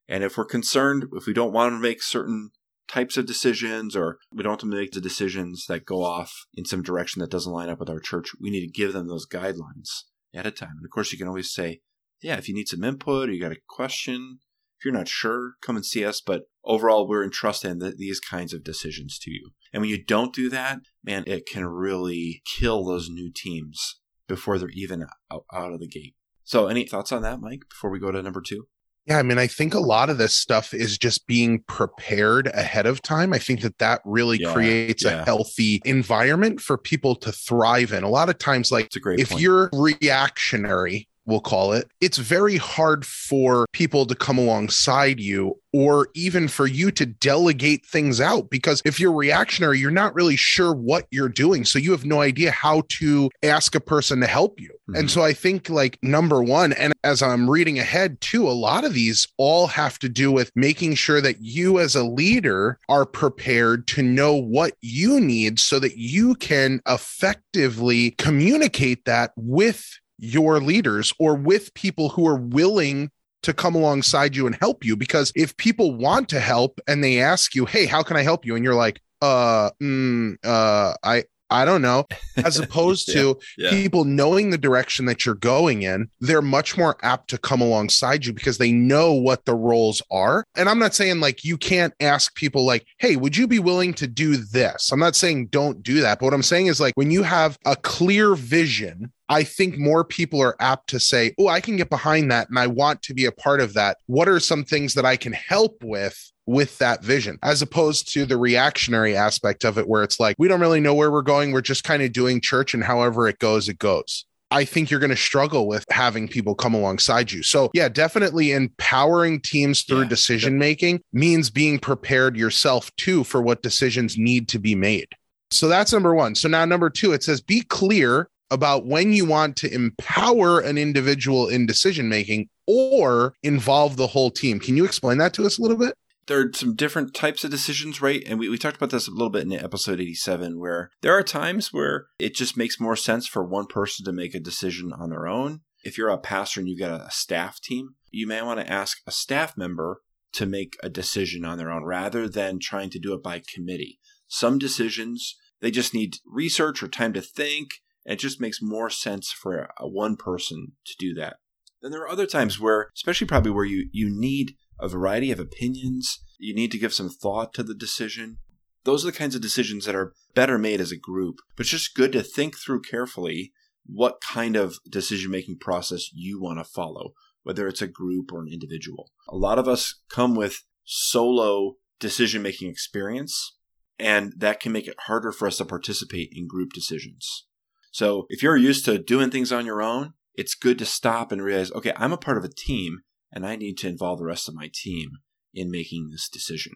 And 0.10 0.24
if 0.24 0.38
we're 0.38 0.46
concerned, 0.46 1.06
if 1.14 1.26
we 1.26 1.34
don't 1.34 1.54
want 1.54 1.74
to 1.74 1.80
make 1.80 2.04
certain 2.04 2.52
types 2.90 3.16
of 3.16 3.26
decisions 3.26 3.96
or 3.96 4.18
we 4.34 4.44
don't 4.44 4.52
want 4.52 4.60
to 4.62 4.66
make 4.66 4.92
the 4.92 5.00
decisions 5.00 5.66
that 5.68 5.86
go 5.86 6.04
off 6.04 6.46
in 6.56 6.66
some 6.66 6.84
direction 6.84 7.22
that 7.22 7.32
doesn't 7.32 7.54
line 7.54 7.70
up 7.70 7.80
with 7.80 7.90
our 7.90 8.00
church, 8.00 8.32
we 8.42 8.50
need 8.50 8.66
to 8.66 8.72
give 8.72 8.92
them 8.92 9.08
those 9.08 9.26
guidelines 9.26 10.04
at 10.34 10.46
a 10.46 10.52
time. 10.52 10.76
And 10.78 10.86
of 10.86 10.92
course, 10.92 11.14
you 11.14 11.18
can 11.18 11.28
always 11.28 11.54
say, 11.54 11.80
yeah, 12.22 12.36
if 12.36 12.50
you 12.50 12.56
need 12.56 12.68
some 12.68 12.84
input 12.84 13.30
or 13.30 13.32
you 13.32 13.40
got 13.40 13.54
a 13.54 13.62
question, 13.70 14.40
if 14.82 14.86
you're 14.86 14.94
not 14.94 15.08
sure, 15.08 15.54
come 15.62 15.76
and 15.76 15.86
see 15.86 16.04
us. 16.04 16.22
But 16.22 16.46
overall, 16.66 17.08
we're 17.08 17.24
entrusting 17.24 17.78
the, 17.78 17.92
these 17.92 18.20
kinds 18.20 18.52
of 18.52 18.64
decisions 18.64 19.20
to 19.20 19.30
you. 19.32 19.52
And 19.72 19.82
when 19.82 19.92
you 19.92 20.04
don't 20.04 20.34
do 20.34 20.50
that, 20.50 20.80
man, 21.04 21.24
it 21.28 21.46
can 21.46 21.68
really 21.68 22.42
kill 22.58 22.84
those 22.84 23.08
new 23.08 23.32
teams 23.32 24.00
before 24.28 24.58
they're 24.58 24.70
even 24.74 25.06
out, 25.32 25.46
out 25.54 25.72
of 25.72 25.82
the 25.82 25.88
gate. 25.88 26.16
So, 26.44 26.66
any 26.66 26.88
thoughts 26.88 27.12
on 27.12 27.22
that, 27.22 27.40
Mike, 27.40 27.62
before 27.70 27.92
we 27.92 28.00
go 28.00 28.12
to 28.12 28.24
number 28.24 28.42
two? 28.42 28.66
Yeah, 29.06 29.20
I 29.20 29.24
mean, 29.24 29.38
I 29.38 29.46
think 29.46 29.76
a 29.76 29.80
lot 29.80 30.10
of 30.10 30.18
this 30.18 30.36
stuff 30.36 30.74
is 30.74 30.98
just 30.98 31.28
being 31.28 31.64
prepared 31.68 32.48
ahead 32.48 32.88
of 32.88 33.04
time. 33.04 33.34
I 33.34 33.40
think 33.40 33.62
that 33.62 33.78
that 33.78 34.02
really 34.04 34.40
yeah, 34.40 34.52
creates 34.52 35.04
yeah. 35.04 35.22
a 35.22 35.26
healthy 35.26 35.80
environment 35.86 36.60
for 36.60 36.78
people 36.78 37.16
to 37.18 37.32
thrive 37.32 37.94
in. 37.94 38.04
A 38.04 38.10
lot 38.10 38.30
of 38.30 38.40
times, 38.40 38.72
like 38.72 38.90
if 38.96 39.30
point. 39.30 39.42
you're 39.42 39.70
reactionary 39.74 41.08
we'll 41.32 41.42
call 41.42 41.74
it, 41.74 41.90
it's 42.02 42.18
very 42.18 42.58
hard 42.58 43.06
for 43.06 43.66
people 43.74 44.06
to 44.06 44.16
come 44.16 44.38
alongside 44.38 45.20
you 45.20 45.58
or 45.74 46.10
even 46.14 46.48
for 46.48 46.68
you 46.68 46.92
to 46.92 47.06
delegate 47.06 47.86
things 47.86 48.20
out 48.20 48.50
because 48.50 48.82
if 48.84 49.00
you're 49.00 49.14
reactionary, 49.14 49.80
you're 49.80 49.90
not 49.90 50.14
really 50.14 50.36
sure 50.36 50.74
what 50.74 51.08
you're 51.12 51.30
doing. 51.30 51.64
So 51.64 51.80
you 51.80 51.92
have 51.92 52.06
no 52.06 52.22
idea 52.22 52.52
how 52.52 52.84
to 52.90 53.30
ask 53.42 53.74
a 53.74 53.80
person 53.80 54.20
to 54.20 54.28
help 54.28 54.60
you. 54.60 54.70
Mm-hmm. 54.70 54.96
And 54.96 55.12
so 55.12 55.22
I 55.22 55.34
think, 55.34 55.70
like, 55.70 55.98
number 56.04 56.44
one, 56.44 56.74
and 56.74 56.94
as 57.04 57.22
I'm 57.22 57.50
reading 57.50 57.80
ahead 57.80 58.20
too, 58.20 58.48
a 58.48 58.52
lot 58.52 58.84
of 58.84 58.94
these 58.94 59.28
all 59.38 59.68
have 59.68 59.98
to 60.00 60.10
do 60.10 60.32
with 60.32 60.52
making 60.56 60.96
sure 60.96 61.22
that 61.22 61.42
you 61.42 61.80
as 61.80 61.96
a 61.96 62.04
leader 62.04 62.78
are 62.90 63.06
prepared 63.06 63.88
to 63.88 64.04
know 64.04 64.36
what 64.36 64.74
you 64.82 65.22
need 65.22 65.60
so 65.60 65.80
that 65.80 65.98
you 65.98 66.36
can 66.36 66.82
effectively 66.88 68.12
communicate 68.12 69.06
that 69.06 69.32
with 69.38 70.00
your 70.22 70.62
leaders 70.62 71.12
or 71.20 71.36
with 71.36 71.74
people 71.74 72.10
who 72.10 72.26
are 72.28 72.38
willing 72.38 73.10
to 73.42 73.54
come 73.54 73.74
alongside 73.74 74.36
you 74.36 74.46
and 74.46 74.56
help 74.56 74.86
you 74.86 74.96
because 74.96 75.34
if 75.36 75.58
people 75.58 75.96
want 75.96 76.30
to 76.30 76.40
help 76.40 76.80
and 76.88 77.04
they 77.04 77.20
ask 77.20 77.56
you 77.56 77.66
hey 77.66 77.88
how 77.88 78.04
can 78.04 78.16
i 78.16 78.22
help 78.22 78.46
you 78.46 78.56
and 78.56 78.64
you're 78.64 78.76
like 78.76 79.02
uh 79.24 79.72
mm, 79.82 80.36
uh 80.44 80.94
i 81.04 81.24
I 81.52 81.66
don't 81.66 81.82
know, 81.82 82.08
as 82.38 82.58
opposed 82.58 83.10
yeah, 83.10 83.14
to 83.16 83.40
yeah. 83.58 83.70
people 83.72 84.06
knowing 84.06 84.50
the 84.50 84.58
direction 84.58 85.06
that 85.06 85.26
you're 85.26 85.36
going 85.36 85.84
in, 85.84 86.10
they're 86.22 86.42
much 86.42 86.78
more 86.78 86.96
apt 87.04 87.30
to 87.32 87.38
come 87.38 87.62
alongside 87.62 88.26
you 88.26 88.34
because 88.34 88.58
they 88.58 88.72
know 88.72 89.14
what 89.14 89.46
the 89.46 89.54
roles 89.54 90.02
are. 90.10 90.46
And 90.56 90.70
I'm 90.70 90.80
not 90.80 90.96
saying 90.96 91.20
like 91.20 91.44
you 91.44 91.58
can't 91.58 91.94
ask 92.00 92.34
people 92.36 92.66
like, 92.66 92.88
"Hey, 92.98 93.18
would 93.18 93.36
you 93.36 93.48
be 93.48 93.60
willing 93.60 93.94
to 93.96 94.08
do 94.08 94.38
this?" 94.38 94.92
I'm 94.92 95.00
not 95.00 95.16
saying 95.16 95.48
don't 95.48 95.84
do 95.84 96.00
that, 96.02 96.20
but 96.20 96.26
what 96.26 96.34
I'm 96.34 96.42
saying 96.42 96.68
is 96.68 96.80
like 96.80 96.94
when 96.96 97.12
you 97.12 97.24
have 97.24 97.60
a 97.66 97.76
clear 97.76 98.34
vision 98.34 99.12
I 99.32 99.46
think 99.46 99.78
more 99.78 100.04
people 100.04 100.42
are 100.42 100.58
apt 100.60 100.90
to 100.90 101.00
say, 101.00 101.34
Oh, 101.40 101.48
I 101.48 101.62
can 101.62 101.78
get 101.78 101.90
behind 101.90 102.30
that 102.32 102.50
and 102.50 102.60
I 102.60 102.68
want 102.68 103.02
to 103.04 103.14
be 103.14 103.26
a 103.26 103.32
part 103.32 103.62
of 103.62 103.74
that. 103.76 103.98
What 104.08 104.28
are 104.28 104.42
some 104.42 104.66
things 104.66 104.94
that 104.96 105.06
I 105.06 105.16
can 105.16 105.34
help 105.34 105.84
with? 105.84 106.32
With 106.48 106.80
that 106.80 107.04
vision, 107.04 107.38
as 107.44 107.62
opposed 107.62 108.12
to 108.14 108.26
the 108.26 108.36
reactionary 108.36 109.16
aspect 109.16 109.64
of 109.64 109.78
it, 109.78 109.88
where 109.88 110.04
it's 110.04 110.20
like, 110.20 110.36
we 110.40 110.48
don't 110.48 110.60
really 110.60 110.82
know 110.82 110.94
where 110.94 111.12
we're 111.12 111.22
going. 111.22 111.52
We're 111.52 111.62
just 111.62 111.84
kind 111.84 112.02
of 112.02 112.12
doing 112.12 112.42
church, 112.42 112.74
and 112.74 112.84
however 112.84 113.28
it 113.30 113.40
goes, 113.40 113.70
it 113.70 113.78
goes. 113.78 114.26
I 114.50 114.66
think 114.66 114.90
you're 114.90 115.00
going 115.00 115.12
to 115.12 115.16
struggle 115.16 115.68
with 115.68 115.86
having 115.92 116.28
people 116.28 116.56
come 116.56 116.74
alongside 116.74 117.32
you. 117.32 117.42
So, 117.44 117.70
yeah, 117.74 117.88
definitely 117.88 118.52
empowering 118.52 119.40
teams 119.40 119.84
through 119.84 120.02
yeah, 120.02 120.10
decision 120.10 120.58
making 120.58 121.02
means 121.14 121.50
being 121.50 121.80
prepared 121.80 122.36
yourself 122.36 122.94
too 122.98 123.24
for 123.24 123.42
what 123.42 123.62
decisions 123.62 124.18
need 124.18 124.50
to 124.50 124.60
be 124.60 124.76
made. 124.76 125.08
So 125.52 125.70
that's 125.70 125.94
number 125.94 126.14
one. 126.14 126.36
So 126.36 126.50
now 126.50 126.66
number 126.66 126.90
two, 126.90 127.14
it 127.14 127.24
says 127.24 127.40
be 127.40 127.62
clear 127.62 128.28
about 128.52 128.86
when 128.86 129.14
you 129.14 129.26
want 129.26 129.56
to 129.58 129.74
empower 129.74 130.60
an 130.60 130.78
individual 130.78 131.48
in 131.48 131.66
decision 131.66 132.10
making 132.10 132.50
or 132.68 133.34
involve 133.42 133.98
the 133.98 134.08
whole 134.08 134.30
team. 134.30 134.60
Can 134.60 134.78
you 134.78 134.86
explain 134.86 135.18
that 135.18 135.34
to 135.34 135.46
us 135.46 135.58
a 135.58 135.62
little 135.62 135.78
bit? 135.78 135.96
There 136.28 136.40
are 136.40 136.52
some 136.54 136.76
different 136.76 137.16
types 137.16 137.44
of 137.44 137.50
decisions, 137.50 138.02
right? 138.02 138.24
And 138.28 138.40
we, 138.40 138.48
we 138.48 138.58
talked 138.58 138.78
about 138.78 138.92
this 138.92 139.08
a 139.08 139.12
little 139.12 139.32
bit 139.32 139.44
in 139.44 139.54
episode 139.54 140.00
87, 140.00 140.60
where 140.60 140.92
there 141.02 141.18
are 141.18 141.24
times 141.24 141.74
where 141.74 142.06
it 142.20 142.36
just 142.36 142.56
makes 142.56 142.80
more 142.80 142.96
sense 142.96 143.28
for 143.28 143.44
one 143.44 143.66
person 143.66 144.06
to 144.06 144.12
make 144.12 144.36
a 144.36 144.40
decision 144.40 144.94
on 144.94 145.10
their 145.10 145.28
own. 145.28 145.62
If 145.84 145.98
you're 145.98 146.10
a 146.10 146.20
pastor 146.20 146.60
and 146.60 146.70
you've 146.70 146.80
got 146.80 147.02
a 147.02 147.10
staff 147.10 147.60
team, 147.60 147.96
you 148.12 148.28
may 148.28 148.42
want 148.44 148.60
to 148.60 148.72
ask 148.72 149.00
a 149.08 149.12
staff 149.12 149.58
member 149.58 150.02
to 150.34 150.46
make 150.46 150.78
a 150.84 150.90
decision 150.90 151.44
on 151.44 151.58
their 151.58 151.72
own 151.72 151.84
rather 151.84 152.30
than 152.30 152.60
trying 152.60 152.90
to 152.92 153.00
do 153.00 153.14
it 153.14 153.24
by 153.24 153.42
committee. 153.54 154.00
Some 154.28 154.60
decisions, 154.60 155.36
they 155.60 155.72
just 155.72 155.94
need 155.94 156.18
research 156.26 156.82
or 156.82 156.88
time 156.88 157.14
to 157.14 157.22
think 157.22 157.72
and 158.06 158.14
it 158.14 158.20
just 158.20 158.42
makes 158.42 158.62
more 158.62 158.90
sense 158.90 159.32
for 159.32 159.70
a, 159.78 159.88
one 159.88 160.16
person 160.16 160.74
to 160.86 160.94
do 161.00 161.14
that. 161.16 161.38
Then 161.82 161.92
there 161.92 162.02
are 162.02 162.10
other 162.10 162.28
times 162.28 162.60
where, 162.60 162.90
especially 162.96 163.28
probably 163.28 163.52
where 163.52 163.66
you, 163.66 163.90
you 163.92 164.10
need 164.10 164.56
a 164.80 164.88
variety 164.88 165.32
of 165.32 165.40
opinions, 165.40 166.20
you 166.38 166.54
need 166.54 166.72
to 166.72 166.80
give 166.80 166.94
some 166.94 167.10
thought 167.10 167.54
to 167.56 167.64
the 167.64 167.76
decision. 167.76 168.38
Those 168.84 169.04
are 169.04 169.12
the 169.12 169.18
kinds 169.18 169.36
of 169.36 169.42
decisions 169.42 169.86
that 169.86 169.96
are 169.96 170.14
better 170.34 170.58
made 170.58 170.82
as 170.82 170.92
a 170.92 170.98
group. 170.98 171.38
But 171.56 171.62
it's 171.62 171.72
just 171.72 171.96
good 171.96 172.12
to 172.14 172.24
think 172.24 172.58
through 172.58 172.82
carefully 172.82 173.52
what 173.86 174.22
kind 174.22 174.56
of 174.56 174.78
decision 174.90 175.32
making 175.32 175.58
process 175.60 176.10
you 176.14 176.40
want 176.40 176.60
to 176.60 176.64
follow, 176.64 177.14
whether 177.44 177.68
it's 177.68 177.82
a 177.82 177.88
group 177.88 178.32
or 178.32 178.42
an 178.42 178.48
individual. 178.52 179.12
A 179.28 179.36
lot 179.36 179.60
of 179.60 179.68
us 179.68 180.02
come 180.10 180.36
with 180.36 180.64
solo 180.84 181.76
decision 182.00 182.42
making 182.42 182.70
experience, 182.70 183.58
and 184.00 184.34
that 184.38 184.60
can 184.60 184.72
make 184.72 184.88
it 184.88 184.96
harder 185.02 185.32
for 185.32 185.48
us 185.48 185.58
to 185.58 185.66
participate 185.66 186.30
in 186.34 186.48
group 186.48 186.74
decisions. 186.74 187.46
So 187.92 188.26
if 188.30 188.42
you're 188.42 188.58
used 188.58 188.86
to 188.86 188.98
doing 188.98 189.30
things 189.30 189.52
on 189.52 189.66
your 189.66 189.82
own, 189.82 190.14
it's 190.36 190.56
good 190.56 190.80
to 190.80 190.86
stop 190.86 191.32
and 191.32 191.44
realize, 191.44 191.72
okay, 191.74 191.94
I'm 191.96 192.14
a 192.14 192.18
part 192.18 192.38
of 192.38 192.44
a 192.44 192.50
team 192.50 193.02
and 193.32 193.46
I 193.46 193.56
need 193.56 193.78
to 193.80 193.88
involve 193.88 194.20
the 194.20 194.26
rest 194.26 194.48
of 194.48 194.56
my 194.56 194.70
team 194.74 195.12
in 195.54 195.70
making 195.70 196.10
this 196.10 196.30
decision. 196.30 196.74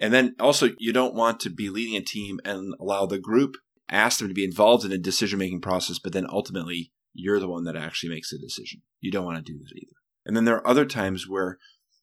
And 0.00 0.12
then 0.12 0.34
also, 0.40 0.70
you 0.78 0.92
don't 0.92 1.14
want 1.14 1.38
to 1.40 1.50
be 1.50 1.70
leading 1.70 1.96
a 1.96 2.00
team 2.00 2.40
and 2.44 2.74
allow 2.80 3.06
the 3.06 3.18
group 3.18 3.56
ask 3.88 4.18
them 4.18 4.28
to 4.28 4.34
be 4.34 4.44
involved 4.44 4.84
in 4.84 4.92
a 4.92 4.98
decision 4.98 5.38
making 5.38 5.60
process, 5.60 5.98
but 5.98 6.12
then 6.12 6.26
ultimately 6.28 6.92
you're 7.12 7.40
the 7.40 7.48
one 7.48 7.64
that 7.64 7.76
actually 7.76 8.10
makes 8.10 8.30
the 8.30 8.38
decision. 8.38 8.82
You 9.00 9.10
don't 9.10 9.24
want 9.24 9.44
to 9.44 9.52
do 9.52 9.58
that 9.58 9.76
either. 9.76 9.96
And 10.24 10.36
then 10.36 10.44
there 10.44 10.56
are 10.56 10.66
other 10.66 10.86
times 10.86 11.28
where 11.28 11.58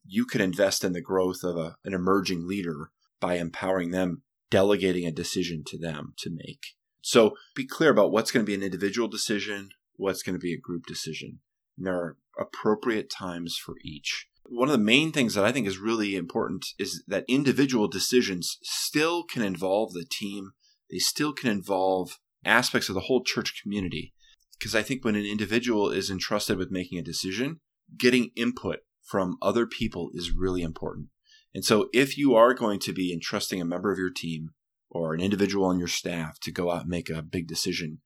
you 0.05 0.25
can 0.25 0.41
invest 0.41 0.83
in 0.83 0.93
the 0.93 1.01
growth 1.01 1.43
of 1.43 1.57
a, 1.57 1.75
an 1.83 1.93
emerging 1.93 2.47
leader 2.47 2.91
by 3.19 3.35
empowering 3.35 3.91
them, 3.91 4.23
delegating 4.49 5.05
a 5.05 5.11
decision 5.11 5.63
to 5.67 5.77
them 5.77 6.13
to 6.19 6.29
make. 6.29 6.75
So 7.01 7.35
be 7.55 7.65
clear 7.65 7.89
about 7.89 8.11
what's 8.11 8.31
going 8.31 8.45
to 8.45 8.49
be 8.49 8.55
an 8.55 8.63
individual 8.63 9.07
decision, 9.07 9.69
what's 9.95 10.23
going 10.23 10.35
to 10.35 10.39
be 10.39 10.53
a 10.53 10.59
group 10.59 10.85
decision. 10.85 11.39
And 11.77 11.87
there 11.87 11.95
are 11.95 12.17
appropriate 12.39 13.09
times 13.09 13.57
for 13.57 13.75
each. 13.83 14.27
One 14.43 14.67
of 14.67 14.73
the 14.73 14.83
main 14.83 15.11
things 15.11 15.33
that 15.33 15.45
I 15.45 15.51
think 15.51 15.67
is 15.67 15.77
really 15.77 16.15
important 16.15 16.65
is 16.77 17.03
that 17.07 17.25
individual 17.27 17.87
decisions 17.87 18.57
still 18.61 19.23
can 19.23 19.41
involve 19.41 19.93
the 19.93 20.05
team. 20.05 20.51
They 20.89 20.97
still 20.99 21.33
can 21.33 21.49
involve 21.49 22.19
aspects 22.45 22.89
of 22.89 22.95
the 22.95 23.01
whole 23.01 23.23
church 23.23 23.59
community. 23.61 24.13
Because 24.57 24.75
I 24.75 24.83
think 24.83 25.03
when 25.03 25.15
an 25.15 25.25
individual 25.25 25.89
is 25.89 26.11
entrusted 26.11 26.57
with 26.57 26.69
making 26.69 26.99
a 26.99 27.03
decision, 27.03 27.61
getting 27.97 28.31
input 28.35 28.79
from 29.03 29.37
other 29.41 29.65
people 29.65 30.11
is 30.13 30.31
really 30.31 30.61
important. 30.61 31.07
And 31.53 31.65
so 31.65 31.89
if 31.93 32.17
you 32.17 32.35
are 32.35 32.53
going 32.53 32.79
to 32.81 32.93
be 32.93 33.11
entrusting 33.11 33.59
a 33.59 33.65
member 33.65 33.91
of 33.91 33.97
your 33.97 34.11
team 34.11 34.51
or 34.91 35.13
an 35.13 35.21
individual 35.21 35.65
on 35.65 35.79
your 35.79 35.87
staff 35.87 36.39
to 36.41 36.51
go 36.51 36.69
out 36.69 36.81
and 36.81 36.89
make 36.89 37.09
a 37.09 37.21
big 37.21 37.47
decision, 37.47 37.99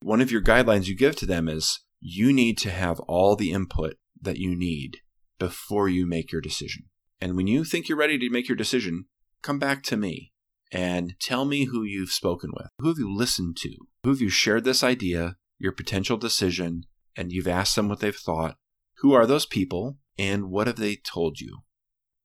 one 0.00 0.20
of 0.20 0.30
your 0.30 0.42
guidelines 0.42 0.86
you 0.86 0.96
give 0.96 1.16
to 1.16 1.26
them 1.26 1.48
is 1.48 1.80
you 2.00 2.32
need 2.32 2.56
to 2.58 2.70
have 2.70 3.00
all 3.00 3.36
the 3.36 3.50
input 3.50 3.94
that 4.20 4.38
you 4.38 4.56
need 4.56 4.98
before 5.38 5.88
you 5.88 6.06
make 6.06 6.32
your 6.32 6.40
decision. 6.40 6.84
And 7.20 7.36
when 7.36 7.46
you 7.46 7.64
think 7.64 7.88
you're 7.88 7.98
ready 7.98 8.18
to 8.18 8.30
make 8.30 8.48
your 8.48 8.56
decision, 8.56 9.06
come 9.42 9.58
back 9.58 9.82
to 9.84 9.96
me 9.96 10.32
and 10.70 11.14
tell 11.20 11.44
me 11.44 11.64
who 11.64 11.82
you've 11.82 12.10
spoken 12.10 12.50
with. 12.54 12.68
Who 12.78 12.88
have 12.88 12.98
you 12.98 13.12
listened 13.12 13.56
to? 13.58 13.74
Who 14.04 14.10
have 14.10 14.20
you 14.20 14.28
shared 14.28 14.64
this 14.64 14.84
idea, 14.84 15.36
your 15.58 15.72
potential 15.72 16.16
decision, 16.16 16.84
and 17.16 17.32
you've 17.32 17.48
asked 17.48 17.74
them 17.74 17.88
what 17.88 18.00
they've 18.00 18.14
thought? 18.14 18.56
Who 18.98 19.12
are 19.12 19.26
those 19.26 19.46
people 19.46 19.98
and 20.18 20.50
what 20.50 20.66
have 20.66 20.76
they 20.76 20.96
told 20.96 21.40
you? 21.40 21.60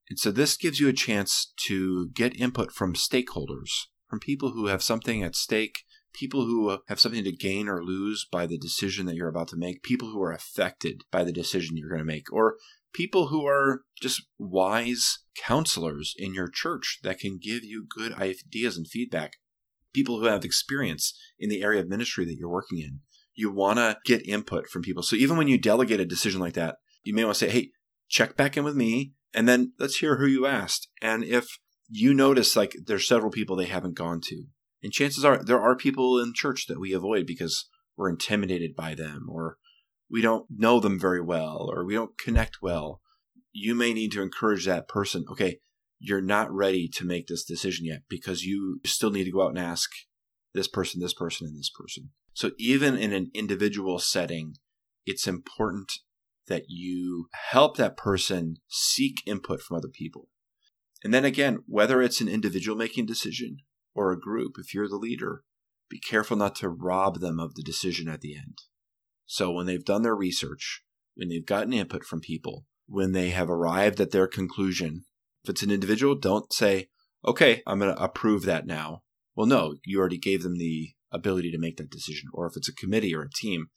And 0.10 0.20
so 0.20 0.32
this 0.32 0.58
gives 0.58 0.80
you 0.80 0.90
a 0.90 0.94
chance 0.94 1.54
to 1.66 2.10
get 2.10 2.40
input 2.40 2.72
from 2.72 2.94
stakeholders, 2.94 3.88
from 4.14 4.20
people 4.20 4.52
who 4.52 4.68
have 4.68 4.84
something 4.84 5.24
at 5.24 5.36
stake, 5.36 5.86
people 6.14 6.46
who 6.46 6.78
have 6.88 7.00
something 7.00 7.24
to 7.24 7.32
gain 7.32 7.68
or 7.68 7.84
lose 7.84 8.28
by 8.32 8.46
the 8.46 8.60
decision 8.60 9.08
that 9.08 9.16
you're 9.16 9.28
about 9.28 9.48
to 9.48 9.56
make, 9.56 9.82
people 9.82 10.12
who 10.12 10.22
are 10.22 10.32
affected 10.32 11.02
by 11.12 11.24
the 11.24 11.32
decision 11.32 11.76
you're 11.76 11.90
going 11.90 11.98
to 11.98 12.06
make, 12.06 12.32
or 12.32 12.58
people 12.94 13.30
who 13.30 13.44
are 13.44 13.82
just 14.00 14.22
wise 14.38 15.24
counselors 15.36 16.14
in 16.16 16.32
your 16.32 16.48
church 16.48 17.00
that 17.02 17.18
can 17.18 17.40
give 17.42 17.64
you 17.64 17.88
good 17.90 18.14
ideas 18.14 18.78
and 18.78 18.88
feedback, 18.88 19.38
people 19.96 20.20
who 20.20 20.28
have 20.28 20.46
experience 20.46 21.20
in 21.40 21.50
the 21.50 21.64
area 21.64 21.82
of 21.82 21.90
ministry 21.90 22.24
that 22.24 22.38
you're 22.38 22.48
working 22.48 22.78
in. 22.78 23.00
You 23.34 23.52
want 23.52 23.80
to 23.80 23.98
get 24.06 24.28
input 24.28 24.68
from 24.68 24.84
people. 24.84 25.02
So 25.02 25.16
even 25.16 25.38
when 25.38 25.48
you 25.48 25.58
delegate 25.58 26.00
a 26.00 26.06
decision 26.06 26.40
like 26.40 26.54
that, 26.54 26.76
you 27.04 27.16
may 27.16 27.24
want 27.24 27.36
to 27.36 27.46
say, 27.48 27.52
hey, 27.52 27.72
check 28.10 28.38
back 28.38 28.58
in 28.58 28.64
with 28.64 28.76
me 28.76 29.14
and 29.34 29.50
then 29.50 29.74
let's 29.80 29.98
hear 29.98 30.18
who 30.18 30.28
you 30.28 30.46
asked. 30.46 30.88
And 31.02 31.24
if 31.24 31.58
you 31.96 32.14
notice 32.14 32.56
like 32.56 32.76
there's 32.88 33.08
several 33.08 33.32
people 33.32 33.56
they 33.56 33.66
haven't 33.66 33.96
gone 33.96 34.20
to, 34.22 34.46
and 34.82 34.92
chances 34.92 35.24
are 35.24 35.44
there 35.44 35.62
are 35.62 35.76
people 35.76 36.20
in 36.20 36.34
church 36.34 36.66
that 36.68 36.80
we 36.80 36.92
avoid 36.92 37.28
because 37.28 37.70
we're 37.96 38.10
intimidated 38.10 38.76
by 38.76 38.96
them 38.96 39.28
or 39.30 39.58
we 40.10 40.22
don't 40.22 40.48
know 40.50 40.80
them 40.80 41.00
very 41.00 41.22
well 41.22 41.70
or 41.72 41.86
we 41.86 41.94
don't 41.94 42.18
connect 42.18 42.58
well, 42.64 43.00
you 43.52 43.76
may 43.76 43.94
need 43.94 44.12
to 44.12 44.24
encourage 44.24 44.66
that 44.66 44.88
person, 44.88 45.24
okay, 45.30 45.60
you're 46.00 46.22
not 46.22 46.52
ready 46.52 46.88
to 46.88 47.06
make 47.06 47.28
this 47.28 47.46
decision 47.46 47.86
yet 47.86 48.02
because 48.10 48.44
you 48.44 48.80
still 48.86 49.12
need 49.12 49.26
to 49.26 49.32
go 49.32 49.44
out 49.44 49.50
and 49.50 49.60
ask 49.60 49.92
this 50.56 50.68
person, 50.68 51.00
this 51.00 51.14
person, 51.14 51.48
and 51.48 51.58
this 51.58 51.72
person. 51.74 52.10
So 52.34 52.52
even 52.58 52.98
in 52.98 53.14
an 53.14 53.30
individual 53.36 54.00
setting, 54.00 54.56
it's 55.06 55.28
important 55.28 55.92
that 56.48 56.64
you 56.68 57.28
help 57.52 57.78
that 57.78 57.96
person 57.96 58.58
seek 58.68 59.18
input 59.28 59.62
from 59.62 59.78
other 59.78 59.88
people. 59.88 60.28
And 61.04 61.14
then 61.14 61.26
again, 61.26 61.60
whether 61.68 62.02
it's 62.02 62.22
an 62.22 62.28
individual 62.28 62.78
making 62.78 63.06
decision 63.06 63.58
or 63.94 64.12
a 64.12 64.20
group, 64.20 64.54
if 64.58 64.74
you're 64.74 64.88
the 64.88 64.96
leader, 64.96 65.44
be 65.90 66.00
careful 66.00 66.38
not 66.38 66.56
to 66.56 66.70
rob 66.70 67.20
them 67.20 67.40
of 67.40 67.56
the 67.56 67.64
decision 67.64 68.08
at 68.08 68.22
the 68.22 68.36
end. 68.36 68.60
So 69.26 69.52
when 69.52 69.66
they've 69.66 69.84
done 69.84 70.02
their 70.02 70.16
research, 70.16 70.84
when 71.16 71.30
they've 71.30 71.46
gotten 71.46 71.74
input 71.74 72.04
from 72.04 72.22
people, 72.22 72.66
when 72.88 73.12
they 73.12 73.30
have 73.30 73.50
arrived 73.50 74.00
at 74.00 74.12
their 74.12 74.28
conclusion, 74.28 75.06
if 75.44 75.52
it's 75.52 75.64
an 75.64 75.72
individual, 75.72 76.16
don't 76.16 76.52
say, 76.54 76.90
okay, 77.26 77.62
I'm 77.68 77.80
going 77.80 77.94
to 77.94 78.02
approve 78.02 78.44
that 78.44 78.66
now. 78.66 79.04
Well, 79.36 79.48
no, 79.48 79.76
you 79.84 80.00
already 80.00 80.18
gave 80.18 80.44
them 80.44 80.58
the 80.58 80.92
ability 81.12 81.52
to 81.52 81.60
make 81.60 81.78
that 81.78 81.90
decision. 81.90 82.30
Or 82.34 82.48
if 82.48 82.56
it's 82.56 82.70
a 82.70 82.76
committee 82.76 83.14
or 83.14 83.24
a 83.24 83.30
team, 83.30 83.68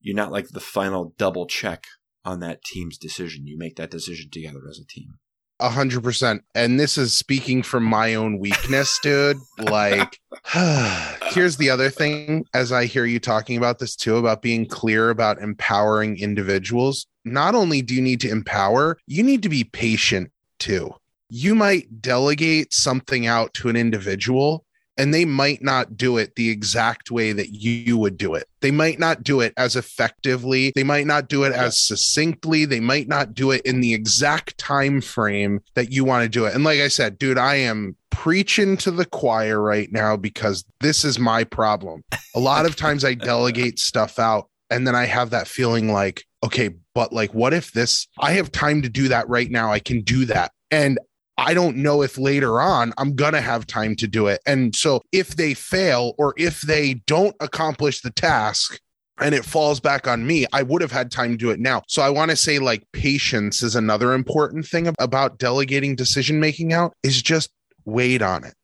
you're 0.00 0.16
not 0.16 0.32
like 0.32 0.48
the 0.48 0.60
final 0.60 1.14
double 1.16 1.46
check 1.46 1.84
on 2.24 2.40
that 2.40 2.62
team's 2.64 2.98
decision. 2.98 3.46
You 3.46 3.56
make 3.58 3.76
that 3.76 3.90
decision 3.90 4.30
together 4.30 4.60
as 4.68 4.78
a 4.78 4.86
team. 4.86 5.18
A 5.60 5.68
hundred 5.68 6.02
percent. 6.02 6.42
And 6.54 6.78
this 6.78 6.98
is 6.98 7.16
speaking 7.16 7.62
from 7.62 7.84
my 7.84 8.14
own 8.14 8.38
weakness, 8.38 8.98
dude. 9.02 9.36
Like, 9.58 10.18
here's 11.32 11.56
the 11.56 11.70
other 11.70 11.88
thing 11.88 12.44
as 12.52 12.72
I 12.72 12.86
hear 12.86 13.04
you 13.04 13.20
talking 13.20 13.56
about 13.56 13.78
this 13.78 13.94
too, 13.94 14.16
about 14.16 14.42
being 14.42 14.66
clear 14.66 15.10
about 15.10 15.38
empowering 15.40 16.18
individuals. 16.18 17.06
Not 17.24 17.54
only 17.54 17.82
do 17.82 17.94
you 17.94 18.02
need 18.02 18.20
to 18.22 18.30
empower, 18.30 18.98
you 19.06 19.22
need 19.22 19.42
to 19.44 19.48
be 19.48 19.64
patient 19.64 20.32
too. 20.58 20.94
You 21.28 21.54
might 21.54 22.02
delegate 22.02 22.74
something 22.74 23.26
out 23.26 23.54
to 23.54 23.68
an 23.68 23.76
individual 23.76 24.64
and 24.96 25.12
they 25.12 25.24
might 25.24 25.62
not 25.62 25.96
do 25.96 26.18
it 26.18 26.36
the 26.36 26.50
exact 26.50 27.10
way 27.10 27.32
that 27.32 27.50
you 27.50 27.96
would 27.96 28.16
do 28.16 28.34
it. 28.34 28.46
They 28.60 28.70
might 28.70 28.98
not 28.98 29.22
do 29.22 29.40
it 29.40 29.54
as 29.56 29.76
effectively. 29.76 30.72
They 30.74 30.84
might 30.84 31.06
not 31.06 31.28
do 31.28 31.44
it 31.44 31.52
as 31.52 31.78
succinctly. 31.78 32.64
They 32.64 32.80
might 32.80 33.08
not 33.08 33.34
do 33.34 33.50
it 33.50 33.62
in 33.62 33.80
the 33.80 33.94
exact 33.94 34.58
time 34.58 35.00
frame 35.00 35.60
that 35.74 35.90
you 35.90 36.04
want 36.04 36.24
to 36.24 36.28
do 36.28 36.44
it. 36.44 36.54
And 36.54 36.64
like 36.64 36.80
I 36.80 36.88
said, 36.88 37.18
dude, 37.18 37.38
I 37.38 37.56
am 37.56 37.96
preaching 38.10 38.76
to 38.78 38.90
the 38.90 39.06
choir 39.06 39.60
right 39.60 39.90
now 39.90 40.16
because 40.16 40.64
this 40.80 41.04
is 41.04 41.18
my 41.18 41.44
problem. 41.44 42.04
A 42.34 42.40
lot 42.40 42.66
of 42.66 42.76
times 42.76 43.04
I 43.04 43.14
delegate 43.14 43.78
stuff 43.78 44.18
out 44.18 44.48
and 44.70 44.86
then 44.86 44.94
I 44.94 45.06
have 45.06 45.30
that 45.30 45.48
feeling 45.48 45.92
like, 45.92 46.24
okay, 46.44 46.70
but 46.94 47.12
like 47.12 47.32
what 47.32 47.54
if 47.54 47.72
this 47.72 48.06
I 48.18 48.32
have 48.32 48.52
time 48.52 48.82
to 48.82 48.88
do 48.88 49.08
that 49.08 49.28
right 49.28 49.50
now. 49.50 49.72
I 49.72 49.78
can 49.78 50.02
do 50.02 50.26
that. 50.26 50.52
And 50.70 50.98
I 51.38 51.54
don't 51.54 51.76
know 51.78 52.02
if 52.02 52.18
later 52.18 52.60
on 52.60 52.92
I'm 52.98 53.14
going 53.14 53.32
to 53.32 53.40
have 53.40 53.66
time 53.66 53.96
to 53.96 54.06
do 54.06 54.26
it. 54.26 54.40
And 54.46 54.74
so 54.76 55.00
if 55.12 55.36
they 55.36 55.54
fail 55.54 56.14
or 56.18 56.34
if 56.36 56.60
they 56.60 56.94
don't 57.06 57.34
accomplish 57.40 58.00
the 58.00 58.10
task, 58.10 58.78
and 59.20 59.34
it 59.34 59.44
falls 59.44 59.78
back 59.78 60.08
on 60.08 60.26
me, 60.26 60.46
I 60.52 60.62
would 60.62 60.82
have 60.82 60.90
had 60.90 61.10
time 61.10 61.32
to 61.32 61.36
do 61.36 61.50
it 61.50 61.60
now. 61.60 61.82
So 61.86 62.02
I 62.02 62.10
want 62.10 62.30
to 62.30 62.36
say 62.36 62.58
like 62.58 62.82
patience 62.92 63.62
is 63.62 63.76
another 63.76 64.14
important 64.14 64.66
thing 64.66 64.92
about 64.98 65.38
delegating 65.38 65.94
decision 65.94 66.40
making 66.40 66.72
out 66.72 66.94
is 67.02 67.22
just 67.22 67.50
wait 67.84 68.22
on 68.22 68.44
it. 68.44 68.54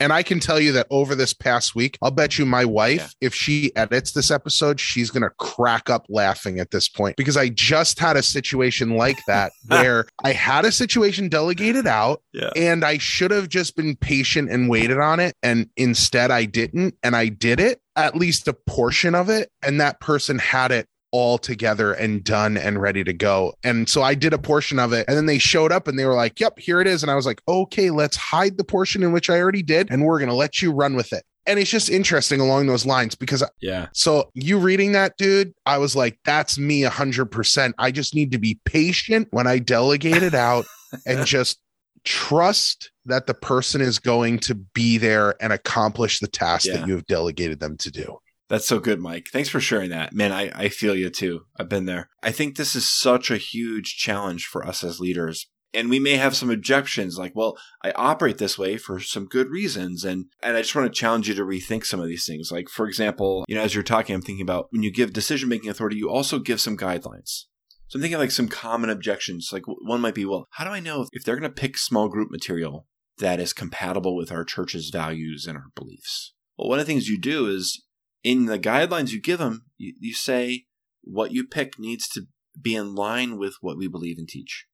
And 0.00 0.12
I 0.12 0.22
can 0.22 0.40
tell 0.40 0.60
you 0.60 0.72
that 0.72 0.86
over 0.90 1.14
this 1.14 1.32
past 1.32 1.74
week, 1.74 1.98
I'll 2.02 2.10
bet 2.10 2.38
you 2.38 2.46
my 2.46 2.64
wife, 2.64 3.14
yeah. 3.20 3.26
if 3.26 3.34
she 3.34 3.74
edits 3.76 4.12
this 4.12 4.30
episode, 4.30 4.78
she's 4.78 5.10
going 5.10 5.22
to 5.22 5.30
crack 5.30 5.90
up 5.90 6.06
laughing 6.08 6.60
at 6.60 6.70
this 6.70 6.88
point 6.88 7.16
because 7.16 7.36
I 7.36 7.48
just 7.48 7.98
had 7.98 8.16
a 8.16 8.22
situation 8.22 8.96
like 8.96 9.18
that 9.26 9.52
where 9.66 10.06
I 10.24 10.32
had 10.32 10.64
a 10.64 10.72
situation 10.72 11.28
delegated 11.28 11.86
out 11.86 12.22
yeah. 12.32 12.50
and 12.56 12.84
I 12.84 12.98
should 12.98 13.30
have 13.30 13.48
just 13.48 13.76
been 13.76 13.96
patient 13.96 14.50
and 14.50 14.68
waited 14.68 14.98
on 14.98 15.20
it. 15.20 15.34
And 15.42 15.68
instead, 15.76 16.30
I 16.30 16.44
didn't. 16.44 16.94
And 17.02 17.16
I 17.16 17.28
did 17.28 17.60
it, 17.60 17.80
at 17.96 18.16
least 18.16 18.48
a 18.48 18.52
portion 18.52 19.14
of 19.14 19.28
it. 19.28 19.50
And 19.62 19.80
that 19.80 20.00
person 20.00 20.38
had 20.38 20.70
it 20.70 20.88
all 21.10 21.38
together 21.38 21.92
and 21.92 22.22
done 22.22 22.56
and 22.56 22.80
ready 22.80 23.02
to 23.04 23.12
go. 23.12 23.54
And 23.64 23.88
so 23.88 24.02
I 24.02 24.14
did 24.14 24.32
a 24.34 24.38
portion 24.38 24.78
of 24.78 24.92
it 24.92 25.06
and 25.08 25.16
then 25.16 25.26
they 25.26 25.38
showed 25.38 25.72
up 25.72 25.88
and 25.88 25.98
they 25.98 26.04
were 26.04 26.14
like, 26.14 26.38
"Yep, 26.38 26.58
here 26.58 26.80
it 26.80 26.86
is." 26.86 27.02
And 27.02 27.10
I 27.10 27.14
was 27.14 27.26
like, 27.26 27.40
"Okay, 27.48 27.90
let's 27.90 28.16
hide 28.16 28.58
the 28.58 28.64
portion 28.64 29.02
in 29.02 29.12
which 29.12 29.30
I 29.30 29.38
already 29.40 29.62
did 29.62 29.90
and 29.90 30.04
we're 30.04 30.18
going 30.18 30.28
to 30.28 30.34
let 30.34 30.60
you 30.60 30.70
run 30.72 30.94
with 30.96 31.12
it." 31.12 31.24
And 31.46 31.58
it's 31.58 31.70
just 31.70 31.88
interesting 31.88 32.40
along 32.40 32.66
those 32.66 32.84
lines 32.84 33.14
because 33.14 33.42
yeah. 33.62 33.86
So 33.94 34.30
you 34.34 34.58
reading 34.58 34.92
that, 34.92 35.16
dude, 35.16 35.54
I 35.64 35.78
was 35.78 35.96
like, 35.96 36.18
"That's 36.26 36.58
me 36.58 36.82
100%. 36.84 37.72
I 37.78 37.90
just 37.90 38.14
need 38.14 38.32
to 38.32 38.38
be 38.38 38.60
patient 38.66 39.28
when 39.30 39.46
I 39.46 39.58
delegate 39.58 40.22
it 40.22 40.34
out 40.34 40.66
and 41.06 41.24
just 41.26 41.58
trust 42.04 42.90
that 43.06 43.26
the 43.26 43.34
person 43.34 43.80
is 43.80 43.98
going 43.98 44.38
to 44.40 44.54
be 44.54 44.98
there 44.98 45.34
and 45.42 45.52
accomplish 45.52 46.20
the 46.20 46.26
task 46.28 46.66
Yeah. 46.66 46.78
that 46.78 46.86
you 46.86 46.94
have 46.94 47.06
delegated 47.06 47.60
them 47.60 47.76
to 47.78 47.90
do. 47.90 48.18
That's 48.48 48.66
so 48.66 48.80
good, 48.80 49.00
Mike. 49.00 49.28
Thanks 49.30 49.48
for 49.48 49.60
sharing 49.60 49.90
that. 49.90 50.14
Man, 50.14 50.32
I, 50.32 50.50
I 50.54 50.68
feel 50.68 50.94
you 50.94 51.10
too. 51.10 51.42
I've 51.58 51.68
been 51.68 51.84
there. 51.84 52.08
I 52.22 52.32
think 52.32 52.56
this 52.56 52.74
is 52.74 52.88
such 52.88 53.30
a 53.30 53.36
huge 53.36 53.96
challenge 53.96 54.46
for 54.46 54.66
us 54.66 54.82
as 54.82 55.00
leaders. 55.00 55.46
And 55.74 55.90
we 55.90 55.98
may 55.98 56.16
have 56.16 56.34
some 56.34 56.50
objections 56.50 57.18
like, 57.18 57.32
well, 57.36 57.58
I 57.84 57.92
operate 57.92 58.38
this 58.38 58.56
way 58.56 58.78
for 58.78 59.00
some 59.00 59.26
good 59.26 59.50
reasons. 59.50 60.02
And, 60.02 60.26
and 60.42 60.56
I 60.56 60.62
just 60.62 60.74
want 60.74 60.86
to 60.92 60.98
challenge 60.98 61.28
you 61.28 61.34
to 61.34 61.44
rethink 61.44 61.84
some 61.84 62.00
of 62.00 62.08
these 62.08 62.26
things. 62.26 62.50
Like, 62.50 62.70
for 62.70 62.86
example, 62.86 63.44
you 63.48 63.54
know, 63.54 63.60
as 63.60 63.74
you're 63.74 63.84
talking, 63.84 64.14
I'm 64.14 64.22
thinking 64.22 64.42
about 64.42 64.68
when 64.70 64.82
you 64.82 64.90
give 64.90 65.12
decision 65.12 65.50
making 65.50 65.68
authority, 65.68 65.96
you 65.96 66.08
also 66.08 66.38
give 66.38 66.58
some 66.58 66.78
guidelines. 66.78 67.44
So 67.88 67.96
I'm 67.96 68.00
thinking 68.00 68.18
like 68.18 68.30
some 68.30 68.48
common 68.48 68.88
objections. 68.88 69.50
Like 69.52 69.64
one 69.66 70.00
might 70.00 70.14
be, 70.14 70.24
well, 70.24 70.46
how 70.52 70.64
do 70.64 70.70
I 70.70 70.80
know 70.80 71.06
if 71.12 71.22
they're 71.22 71.38
going 71.38 71.50
to 71.50 71.60
pick 71.60 71.76
small 71.76 72.08
group 72.08 72.30
material 72.30 72.86
that 73.18 73.38
is 73.38 73.52
compatible 73.52 74.16
with 74.16 74.32
our 74.32 74.44
church's 74.44 74.88
values 74.88 75.44
and 75.46 75.58
our 75.58 75.66
beliefs? 75.74 76.32
Well, 76.56 76.70
one 76.70 76.78
of 76.78 76.86
the 76.86 76.92
things 76.92 77.08
you 77.08 77.20
do 77.20 77.46
is 77.46 77.84
in 78.22 78.46
the 78.46 78.58
guidelines 78.58 79.12
you 79.12 79.20
give 79.20 79.38
them, 79.38 79.66
you, 79.76 79.94
you 80.00 80.14
say 80.14 80.66
what 81.02 81.32
you 81.32 81.46
pick 81.46 81.78
needs 81.78 82.08
to 82.08 82.22
be 82.60 82.74
in 82.74 82.94
line 82.94 83.38
with 83.38 83.54
what 83.60 83.78
we 83.78 83.88
believe 83.88 84.18
and 84.18 84.28
teach. 84.28 84.66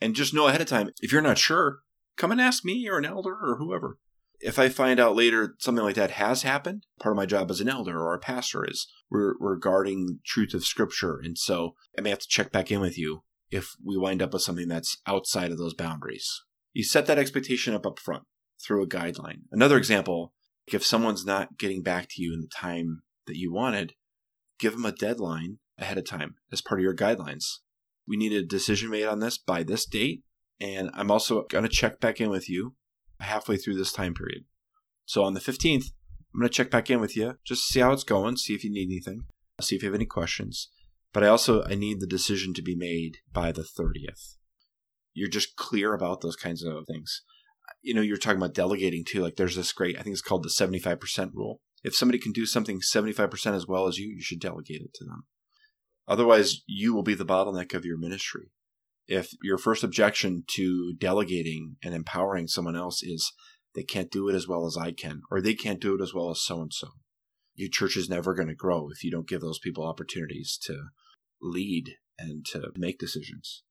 And 0.00 0.14
just 0.14 0.34
know 0.34 0.46
ahead 0.46 0.60
of 0.60 0.66
time, 0.66 0.90
if 1.00 1.12
you're 1.12 1.22
not 1.22 1.38
sure, 1.38 1.80
come 2.16 2.30
and 2.30 2.40
ask 2.40 2.64
me 2.64 2.88
or 2.88 2.98
an 2.98 3.04
elder 3.04 3.32
or 3.32 3.56
whoever. 3.58 3.98
If 4.38 4.58
I 4.58 4.68
find 4.68 5.00
out 5.00 5.16
later 5.16 5.54
something 5.58 5.82
like 5.82 5.94
that 5.94 6.12
has 6.12 6.42
happened, 6.42 6.84
part 7.00 7.14
of 7.14 7.16
my 7.16 7.24
job 7.24 7.50
as 7.50 7.60
an 7.60 7.68
elder 7.68 7.98
or 7.98 8.14
a 8.14 8.18
pastor 8.18 8.68
is 8.68 8.86
we're, 9.10 9.34
we're 9.40 9.56
guarding 9.56 10.20
truth 10.26 10.52
of 10.52 10.64
scripture. 10.64 11.18
And 11.22 11.38
so 11.38 11.74
I 11.98 12.02
may 12.02 12.10
have 12.10 12.18
to 12.18 12.28
check 12.28 12.52
back 12.52 12.70
in 12.70 12.80
with 12.80 12.98
you 12.98 13.22
if 13.50 13.70
we 13.82 13.96
wind 13.96 14.20
up 14.20 14.34
with 14.34 14.42
something 14.42 14.68
that's 14.68 14.98
outside 15.06 15.50
of 15.50 15.58
those 15.58 15.74
boundaries. 15.74 16.42
You 16.74 16.84
set 16.84 17.06
that 17.06 17.18
expectation 17.18 17.74
up 17.74 17.86
up 17.86 17.98
front 17.98 18.24
through 18.62 18.82
a 18.82 18.88
guideline. 18.88 19.42
Another 19.50 19.78
example, 19.78 20.34
if 20.74 20.84
someone's 20.84 21.24
not 21.24 21.58
getting 21.58 21.82
back 21.82 22.08
to 22.10 22.22
you 22.22 22.32
in 22.34 22.40
the 22.40 22.48
time 22.48 23.02
that 23.26 23.36
you 23.36 23.52
wanted, 23.52 23.94
give 24.58 24.72
them 24.72 24.86
a 24.86 24.92
deadline 24.92 25.58
ahead 25.78 25.98
of 25.98 26.04
time 26.04 26.36
as 26.52 26.60
part 26.60 26.80
of 26.80 26.84
your 26.84 26.94
guidelines. 26.94 27.44
We 28.06 28.16
need 28.16 28.32
a 28.32 28.42
decision 28.42 28.90
made 28.90 29.06
on 29.06 29.20
this 29.20 29.38
by 29.38 29.62
this 29.62 29.84
date. 29.84 30.22
And 30.60 30.90
I'm 30.94 31.10
also 31.10 31.44
going 31.50 31.64
to 31.64 31.70
check 31.70 32.00
back 32.00 32.20
in 32.20 32.30
with 32.30 32.48
you 32.48 32.74
halfway 33.20 33.56
through 33.56 33.76
this 33.76 33.92
time 33.92 34.14
period. 34.14 34.44
So 35.04 35.22
on 35.22 35.34
the 35.34 35.40
15th, 35.40 35.92
I'm 36.34 36.40
going 36.40 36.48
to 36.48 36.54
check 36.54 36.70
back 36.70 36.90
in 36.90 37.00
with 37.00 37.16
you 37.16 37.38
just 37.44 37.66
see 37.66 37.80
how 37.80 37.92
it's 37.92 38.04
going, 38.04 38.36
see 38.36 38.54
if 38.54 38.64
you 38.64 38.70
need 38.70 38.88
anything, 38.88 39.24
see 39.60 39.76
if 39.76 39.82
you 39.82 39.88
have 39.88 39.94
any 39.94 40.06
questions. 40.06 40.70
But 41.12 41.24
I 41.24 41.28
also 41.28 41.64
I 41.64 41.74
need 41.74 42.00
the 42.00 42.06
decision 42.06 42.52
to 42.54 42.62
be 42.62 42.76
made 42.76 43.18
by 43.32 43.52
the 43.52 43.62
30th. 43.62 44.36
You're 45.14 45.28
just 45.28 45.56
clear 45.56 45.94
about 45.94 46.20
those 46.20 46.36
kinds 46.36 46.62
of 46.62 46.86
things. 46.86 47.22
You 47.82 47.94
know, 47.94 48.02
you're 48.02 48.16
talking 48.16 48.38
about 48.38 48.54
delegating 48.54 49.04
too. 49.04 49.22
Like 49.22 49.36
there's 49.36 49.56
this 49.56 49.72
great, 49.72 49.98
I 49.98 50.02
think 50.02 50.12
it's 50.12 50.22
called 50.22 50.44
the 50.44 50.48
75% 50.48 51.30
rule. 51.34 51.60
If 51.82 51.94
somebody 51.94 52.18
can 52.18 52.32
do 52.32 52.46
something 52.46 52.80
75% 52.80 53.54
as 53.54 53.66
well 53.66 53.86
as 53.86 53.98
you, 53.98 54.08
you 54.08 54.22
should 54.22 54.40
delegate 54.40 54.82
it 54.82 54.94
to 54.94 55.04
them. 55.04 55.24
Otherwise, 56.08 56.62
you 56.66 56.94
will 56.94 57.02
be 57.02 57.14
the 57.14 57.26
bottleneck 57.26 57.74
of 57.74 57.84
your 57.84 57.98
ministry. 57.98 58.50
If 59.08 59.30
your 59.42 59.58
first 59.58 59.84
objection 59.84 60.44
to 60.54 60.94
delegating 60.98 61.76
and 61.82 61.94
empowering 61.94 62.48
someone 62.48 62.76
else 62.76 63.02
is 63.02 63.32
they 63.74 63.84
can't 63.84 64.10
do 64.10 64.28
it 64.28 64.34
as 64.34 64.48
well 64.48 64.66
as 64.66 64.76
I 64.76 64.92
can, 64.92 65.22
or 65.30 65.40
they 65.40 65.54
can't 65.54 65.80
do 65.80 65.94
it 65.94 66.02
as 66.02 66.14
well 66.14 66.30
as 66.30 66.42
so 66.42 66.60
and 66.60 66.72
so, 66.72 66.88
your 67.54 67.68
church 67.70 67.96
is 67.96 68.08
never 68.08 68.34
going 68.34 68.48
to 68.48 68.54
grow 68.54 68.88
if 68.90 69.04
you 69.04 69.10
don't 69.10 69.28
give 69.28 69.40
those 69.40 69.58
people 69.58 69.84
opportunities 69.84 70.58
to 70.62 70.86
lead 71.40 71.94
and 72.18 72.44
to 72.46 72.70
make 72.76 72.98
decisions. 72.98 73.62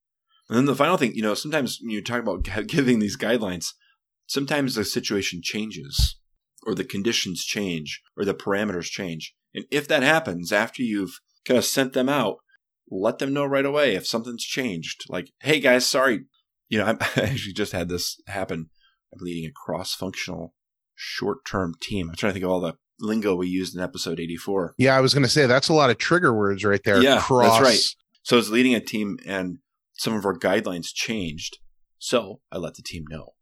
And 0.47 0.57
then 0.57 0.65
the 0.65 0.75
final 0.75 0.97
thing, 0.97 1.15
you 1.15 1.23
know, 1.23 1.33
sometimes 1.33 1.79
when 1.81 1.89
you 1.89 2.03
talk 2.03 2.21
about 2.21 2.43
giving 2.67 2.99
these 2.99 3.17
guidelines, 3.17 3.73
sometimes 4.27 4.75
the 4.75 4.85
situation 4.85 5.41
changes 5.43 6.17
or 6.65 6.75
the 6.75 6.83
conditions 6.83 7.43
change 7.43 8.01
or 8.17 8.25
the 8.25 8.33
parameters 8.33 8.89
change. 8.89 9.35
And 9.53 9.65
if 9.71 9.87
that 9.87 10.03
happens 10.03 10.51
after 10.51 10.81
you've 10.81 11.19
kind 11.45 11.57
of 11.57 11.65
sent 11.65 11.93
them 11.93 12.09
out, 12.09 12.37
let 12.89 13.19
them 13.19 13.33
know 13.33 13.45
right 13.45 13.65
away 13.65 13.95
if 13.95 14.07
something's 14.07 14.43
changed. 14.43 15.05
Like, 15.09 15.31
hey 15.41 15.59
guys, 15.59 15.85
sorry. 15.85 16.25
You 16.67 16.79
know, 16.79 16.85
I 17.15 17.21
actually 17.21 17.53
just 17.53 17.71
had 17.71 17.89
this 17.89 18.19
happen. 18.27 18.69
I'm 19.13 19.19
leading 19.21 19.49
a 19.49 19.53
cross 19.53 19.93
functional 19.93 20.53
short 20.93 21.45
term 21.45 21.73
team. 21.81 22.09
I'm 22.09 22.15
trying 22.15 22.31
to 22.31 22.33
think 22.33 22.45
of 22.45 22.51
all 22.51 22.59
the 22.59 22.75
lingo 22.99 23.35
we 23.35 23.47
used 23.47 23.75
in 23.75 23.81
episode 23.81 24.19
84. 24.19 24.75
Yeah, 24.77 24.95
I 24.95 25.01
was 25.01 25.13
going 25.13 25.23
to 25.23 25.29
say 25.29 25.45
that's 25.45 25.69
a 25.69 25.73
lot 25.73 25.89
of 25.89 25.97
trigger 25.97 26.33
words 26.33 26.63
right 26.63 26.81
there. 26.83 27.01
Yeah, 27.01 27.15
that's 27.15 27.61
right. 27.61 27.79
So 28.23 28.35
I 28.35 28.39
was 28.39 28.49
leading 28.49 28.73
a 28.73 28.79
team 28.79 29.17
and 29.25 29.59
some 29.93 30.13
of 30.13 30.25
our 30.25 30.37
guidelines 30.37 30.93
changed. 30.93 31.59
So 31.99 32.41
I 32.51 32.57
let 32.57 32.75
the 32.75 32.81
team 32.81 33.05
know, 33.09 33.33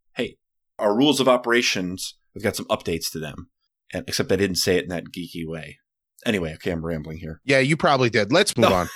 our 0.78 0.96
rules 0.96 1.20
of 1.20 1.28
operations, 1.28 2.14
we've 2.34 2.44
got 2.44 2.56
some 2.56 2.66
updates 2.66 3.10
to 3.12 3.18
them. 3.18 3.48
And 3.92 4.04
except 4.08 4.32
I 4.32 4.36
didn't 4.36 4.56
say 4.56 4.76
it 4.76 4.84
in 4.84 4.88
that 4.90 5.04
geeky 5.16 5.46
way. 5.46 5.78
Anyway, 6.26 6.54
okay, 6.54 6.70
I'm 6.70 6.84
rambling 6.84 7.18
here. 7.18 7.40
Yeah, 7.44 7.58
you 7.58 7.76
probably 7.76 8.10
did. 8.10 8.32
Let's 8.32 8.56
move 8.56 8.70
No. 8.70 8.74
on. 8.76 8.88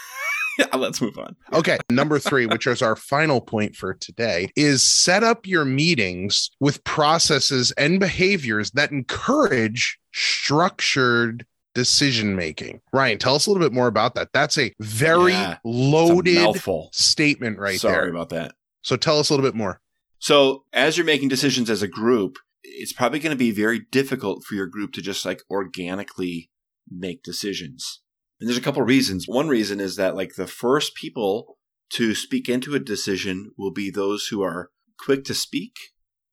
Yeah, 0.58 0.74
let's 0.76 1.00
move 1.00 1.16
on. 1.18 1.36
Okay. 1.52 1.78
Number 1.88 2.18
three, 2.18 2.46
which 2.46 2.66
is 2.66 2.82
our 2.82 2.96
final 2.96 3.40
point 3.40 3.76
for 3.76 3.94
today, 3.94 4.48
is 4.56 4.82
set 4.82 5.22
up 5.22 5.46
your 5.46 5.64
meetings 5.64 6.50
with 6.58 6.82
processes 6.82 7.70
and 7.78 8.00
behaviors 8.00 8.72
that 8.72 8.90
encourage 8.90 9.98
structured 10.12 11.46
decision 11.74 12.34
making. 12.34 12.80
Ryan, 12.92 13.18
tell 13.18 13.36
us 13.36 13.46
a 13.46 13.50
little 13.50 13.64
bit 13.64 13.72
more 13.72 13.86
about 13.86 14.16
that. 14.16 14.30
That's 14.32 14.58
a 14.58 14.72
very 14.80 15.30
Yeah, 15.32 15.52
a 15.54 15.58
loaded 15.68 16.34
mouthful. 16.36 16.88
statement 16.92 17.58
right 17.60 17.78
Sorry 17.78 17.94
there. 17.94 18.08
about 18.08 18.30
that. 18.30 18.54
So 18.82 18.96
tell 18.96 19.20
us 19.20 19.30
a 19.30 19.34
little 19.34 19.46
bit 19.46 19.54
more. 19.54 19.80
So 20.18 20.64
as 20.72 20.96
you're 20.96 21.06
making 21.06 21.28
decisions 21.28 21.70
as 21.70 21.82
a 21.82 21.88
group, 21.88 22.38
it's 22.62 22.92
probably 22.92 23.20
going 23.20 23.30
to 23.30 23.36
be 23.36 23.50
very 23.50 23.80
difficult 23.90 24.44
for 24.44 24.54
your 24.54 24.66
group 24.66 24.92
to 24.92 25.02
just 25.02 25.24
like 25.24 25.42
organically 25.50 26.50
make 26.90 27.22
decisions. 27.22 28.00
And 28.40 28.48
there's 28.48 28.58
a 28.58 28.62
couple 28.62 28.82
reasons. 28.82 29.26
One 29.26 29.48
reason 29.48 29.80
is 29.80 29.96
that 29.96 30.16
like 30.16 30.34
the 30.34 30.46
first 30.46 30.94
people 30.94 31.58
to 31.90 32.14
speak 32.14 32.48
into 32.48 32.74
a 32.74 32.80
decision 32.80 33.52
will 33.56 33.72
be 33.72 33.90
those 33.90 34.28
who 34.28 34.42
are 34.42 34.70
quick 34.98 35.24
to 35.24 35.34
speak, 35.34 35.72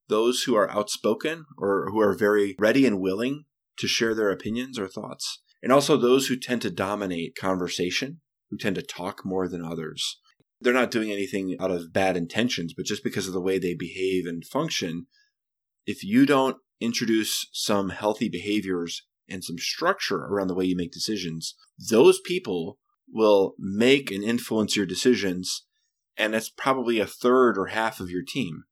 those 0.07 0.43
who 0.43 0.55
are 0.55 0.69
outspoken 0.71 1.45
or 1.57 1.89
who 1.91 1.99
are 1.99 2.13
very 2.13 2.55
ready 2.59 2.85
and 2.85 2.99
willing 2.99 3.45
to 3.77 3.87
share 3.87 4.13
their 4.13 4.31
opinions 4.31 4.77
or 4.79 4.87
thoughts, 4.87 5.41
and 5.61 5.71
also 5.71 5.97
those 5.97 6.27
who 6.27 6.37
tend 6.37 6.61
to 6.61 6.69
dominate 6.69 7.35
conversation, 7.35 8.21
who 8.49 8.57
tend 8.57 8.75
to 8.75 8.81
talk 8.81 9.25
more 9.25 9.47
than 9.47 9.63
others 9.63 10.19
they're 10.65 10.73
not 10.73 10.89
doing 10.89 11.11
anything 11.11 11.55
out 11.59 11.69
of 11.69 11.93
bad 11.93 12.17
intentions, 12.17 12.73
but 12.73 12.85
just 12.85 13.03
because 13.03 13.27
of 13.27 13.33
the 13.33 13.41
way 13.41 13.59
they 13.59 13.75
behave 13.75 14.25
and 14.25 14.43
function, 14.43 15.05
if 15.85 16.03
you 16.03 16.25
don't 16.25 16.57
introduce 16.81 17.47
some 17.53 17.89
healthy 17.89 18.27
behaviors 18.27 19.03
and 19.29 19.43
some 19.43 19.59
structure 19.59 20.17
around 20.17 20.47
the 20.47 20.55
way 20.55 20.65
you 20.65 20.75
make 20.75 20.91
decisions, 20.91 21.53
those 21.89 22.19
people 22.19 22.79
will 23.07 23.53
make 23.59 24.09
and 24.09 24.23
influence 24.23 24.75
your 24.75 24.87
decisions. 24.87 25.67
And 26.17 26.33
that's 26.33 26.49
probably 26.49 26.99
a 26.99 27.05
third 27.05 27.59
or 27.59 27.67
half 27.67 27.99
of 27.99 28.09
your 28.09 28.23
team. 28.27 28.63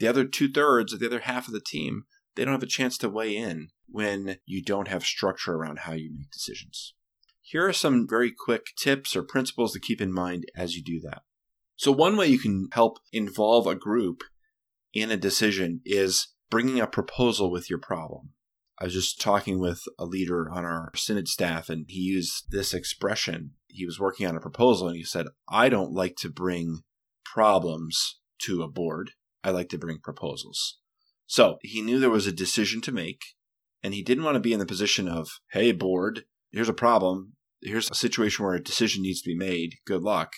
The 0.00 0.08
other 0.08 0.24
two 0.24 0.48
thirds 0.50 0.92
or 0.92 0.98
the 0.98 1.06
other 1.06 1.20
half 1.20 1.46
of 1.46 1.54
the 1.54 1.60
team, 1.60 2.06
they 2.34 2.44
don't 2.44 2.54
have 2.54 2.62
a 2.62 2.66
chance 2.66 2.98
to 2.98 3.08
weigh 3.08 3.36
in 3.36 3.68
when 3.88 4.38
you 4.44 4.64
don't 4.64 4.88
have 4.88 5.04
structure 5.04 5.54
around 5.54 5.80
how 5.80 5.92
you 5.92 6.10
make 6.12 6.30
decisions. 6.32 6.94
Here 7.40 7.66
are 7.68 7.72
some 7.72 8.08
very 8.08 8.32
quick 8.32 8.66
tips 8.76 9.14
or 9.14 9.22
principles 9.22 9.72
to 9.74 9.80
keep 9.80 10.00
in 10.00 10.12
mind 10.12 10.46
as 10.56 10.74
you 10.74 10.82
do 10.82 10.98
that. 11.08 11.22
So, 11.76 11.92
one 11.92 12.16
way 12.16 12.26
you 12.26 12.38
can 12.38 12.68
help 12.72 12.98
involve 13.12 13.66
a 13.66 13.74
group 13.74 14.22
in 14.94 15.10
a 15.10 15.16
decision 15.16 15.82
is 15.84 16.28
bringing 16.50 16.80
a 16.80 16.86
proposal 16.86 17.50
with 17.50 17.68
your 17.68 17.78
problem. 17.78 18.30
I 18.78 18.84
was 18.84 18.94
just 18.94 19.20
talking 19.20 19.58
with 19.58 19.82
a 19.98 20.06
leader 20.06 20.50
on 20.50 20.64
our 20.64 20.90
synod 20.96 21.28
staff, 21.28 21.68
and 21.68 21.84
he 21.88 22.00
used 22.00 22.50
this 22.50 22.72
expression. 22.72 23.52
He 23.68 23.84
was 23.84 24.00
working 24.00 24.26
on 24.26 24.36
a 24.36 24.40
proposal, 24.40 24.88
and 24.88 24.96
he 24.96 25.04
said, 25.04 25.26
I 25.48 25.68
don't 25.68 25.92
like 25.92 26.16
to 26.16 26.30
bring 26.30 26.80
problems 27.24 28.20
to 28.42 28.62
a 28.62 28.68
board, 28.68 29.12
I 29.44 29.50
like 29.50 29.68
to 29.70 29.78
bring 29.78 29.98
proposals. 29.98 30.78
So, 31.26 31.58
he 31.60 31.82
knew 31.82 31.98
there 31.98 32.08
was 32.08 32.26
a 32.26 32.32
decision 32.32 32.80
to 32.82 32.92
make, 32.92 33.22
and 33.82 33.92
he 33.92 34.02
didn't 34.02 34.24
want 34.24 34.36
to 34.36 34.40
be 34.40 34.54
in 34.54 34.60
the 34.60 34.66
position 34.66 35.08
of, 35.08 35.28
hey, 35.52 35.72
board, 35.72 36.24
here's 36.52 36.70
a 36.70 36.74
problem. 36.74 37.34
Here's 37.60 37.90
a 37.90 37.94
situation 37.94 38.44
where 38.44 38.54
a 38.54 38.62
decision 38.62 39.02
needs 39.02 39.20
to 39.20 39.28
be 39.28 39.36
made. 39.36 39.76
Good 39.84 40.02
luck. 40.02 40.32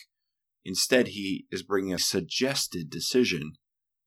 Instead, 0.64 1.08
he 1.08 1.46
is 1.50 1.62
bringing 1.62 1.92
a 1.92 1.98
suggested 1.98 2.90
decision 2.90 3.52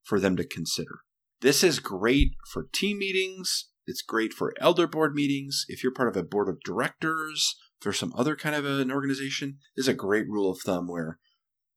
for 0.02 0.20
them 0.20 0.36
to 0.36 0.44
consider. 0.44 1.00
This 1.40 1.64
is 1.64 1.80
great 1.80 2.34
for 2.52 2.68
team 2.72 2.98
meetings. 2.98 3.68
It's 3.86 4.02
great 4.02 4.32
for 4.32 4.54
elder 4.60 4.86
board 4.86 5.14
meetings. 5.14 5.64
If 5.68 5.82
you're 5.82 5.92
part 5.92 6.08
of 6.08 6.16
a 6.16 6.22
board 6.22 6.48
of 6.48 6.60
directors, 6.64 7.56
if 7.78 7.84
there's 7.84 7.98
some 7.98 8.12
other 8.16 8.36
kind 8.36 8.54
of 8.54 8.64
an 8.64 8.92
organization, 8.92 9.58
this 9.76 9.84
is 9.84 9.88
a 9.88 9.94
great 9.94 10.28
rule 10.28 10.50
of 10.50 10.60
thumb 10.60 10.86
where 10.86 11.18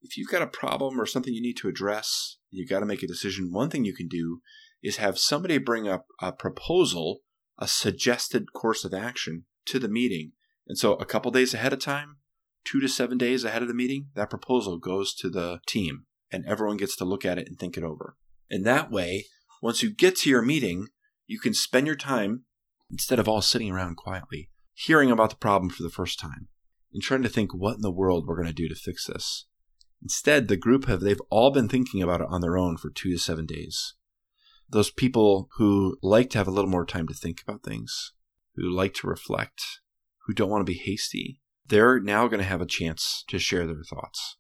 if 0.04 0.18
you've 0.18 0.30
got 0.30 0.44
a 0.44 0.48
problem 0.48 1.02
or 1.02 1.08
something 1.08 1.34
you 1.34 1.42
need 1.42 1.58
to 1.58 1.68
address, 1.68 2.38
you've 2.52 2.70
got 2.70 2.82
to 2.82 2.86
make 2.86 3.02
a 3.02 3.08
decision. 3.08 3.52
One 3.52 3.72
thing 3.72 3.86
you 3.86 3.96
can 3.96 4.08
do 4.08 4.42
is 4.84 4.98
have 4.98 5.18
somebody 5.18 5.58
bring 5.58 5.88
up 5.88 6.06
a 6.22 6.32
proposal, 6.32 7.22
a 7.58 7.68
suggested 7.68 8.54
course 8.54 8.86
of 8.86 8.94
action 8.94 9.46
to 9.66 9.80
the 9.80 9.90
meeting. 9.90 10.34
And 10.68 10.78
so 10.78 10.94
a 10.94 11.06
couple 11.06 11.32
days 11.32 11.56
ahead 11.56 11.74
of 11.74 11.80
time, 11.80 12.18
two 12.66 12.80
to 12.82 12.90
seven 12.90 13.18
days 13.18 13.44
ahead 13.44 13.62
of 13.62 13.68
the 13.68 13.74
meeting, 13.74 14.08
that 14.16 14.30
proposal 14.30 14.78
goes 14.78 15.14
to 15.16 15.30
the 15.30 15.60
team 15.68 16.06
and 16.32 16.46
everyone 16.46 16.78
gets 16.78 16.96
to 16.98 17.06
look 17.06 17.24
at 17.24 17.38
it 17.38 17.48
and 17.48 17.58
think 17.58 17.78
it 17.78 17.84
over. 17.84 18.18
And 18.50 18.66
that 18.66 18.92
way, 18.92 19.26
once 19.62 19.82
you 19.82 19.90
get 19.90 20.16
to 20.18 20.30
your 20.30 20.42
meeting, 20.42 20.88
you 21.28 21.40
can 21.40 21.54
spend 21.54 21.88
your 21.88 21.96
time, 21.96 22.44
instead 22.92 23.20
of 23.20 23.28
all 23.28 23.42
sitting 23.42 23.72
around 23.72 23.96
quietly, 23.98 24.50
hearing 24.74 25.12
about 25.12 25.30
the 25.30 25.36
problem 25.38 25.70
for 25.70 25.84
the 25.84 25.90
first 25.90 26.20
time 26.20 26.48
and 26.94 27.02
trying 27.02 27.24
to 27.24 27.30
think 27.30 27.54
what 27.54 27.76
in 27.76 27.82
the 27.82 27.92
world 27.92 28.26
we're 28.26 28.36
going 28.36 28.48
to 28.48 28.54
do 28.54 28.68
to 28.68 28.76
fix 28.76 29.08
this. 29.08 29.46
Instead, 30.02 30.48
the 30.48 30.58
group 30.58 30.86
have 30.86 31.02
they've 31.02 31.22
all 31.30 31.52
been 31.52 31.68
thinking 31.68 32.02
about 32.02 32.22
it 32.22 32.28
on 32.30 32.42
their 32.42 32.58
own 32.58 32.78
for 32.78 32.90
2 32.90 33.12
to 33.12 33.18
7 33.18 33.46
days. 33.46 33.96
Those 34.70 34.92
people 34.92 35.50
who 35.58 35.98
like 36.02 36.30
to 36.32 36.38
have 36.38 36.48
a 36.48 36.52
little 36.52 36.70
more 36.70 36.86
time 36.86 37.08
to 37.08 37.14
think 37.14 37.42
about 37.42 37.64
things, 37.64 38.14
who 38.56 38.70
like 38.70 38.94
to 38.96 39.08
reflect, 39.08 39.64
who 40.26 40.34
don't 40.34 40.50
want 40.50 40.62
to 40.62 40.72
be 40.72 40.78
hasty, 40.78 41.42
they're 41.68 42.00
now 42.00 42.28
going 42.28 42.40
to 42.40 42.46
have 42.46 42.62
a 42.62 42.66
chance 42.66 43.24
to 43.28 43.40
share 43.40 43.66
their 43.66 43.84
thoughts. 43.90 44.38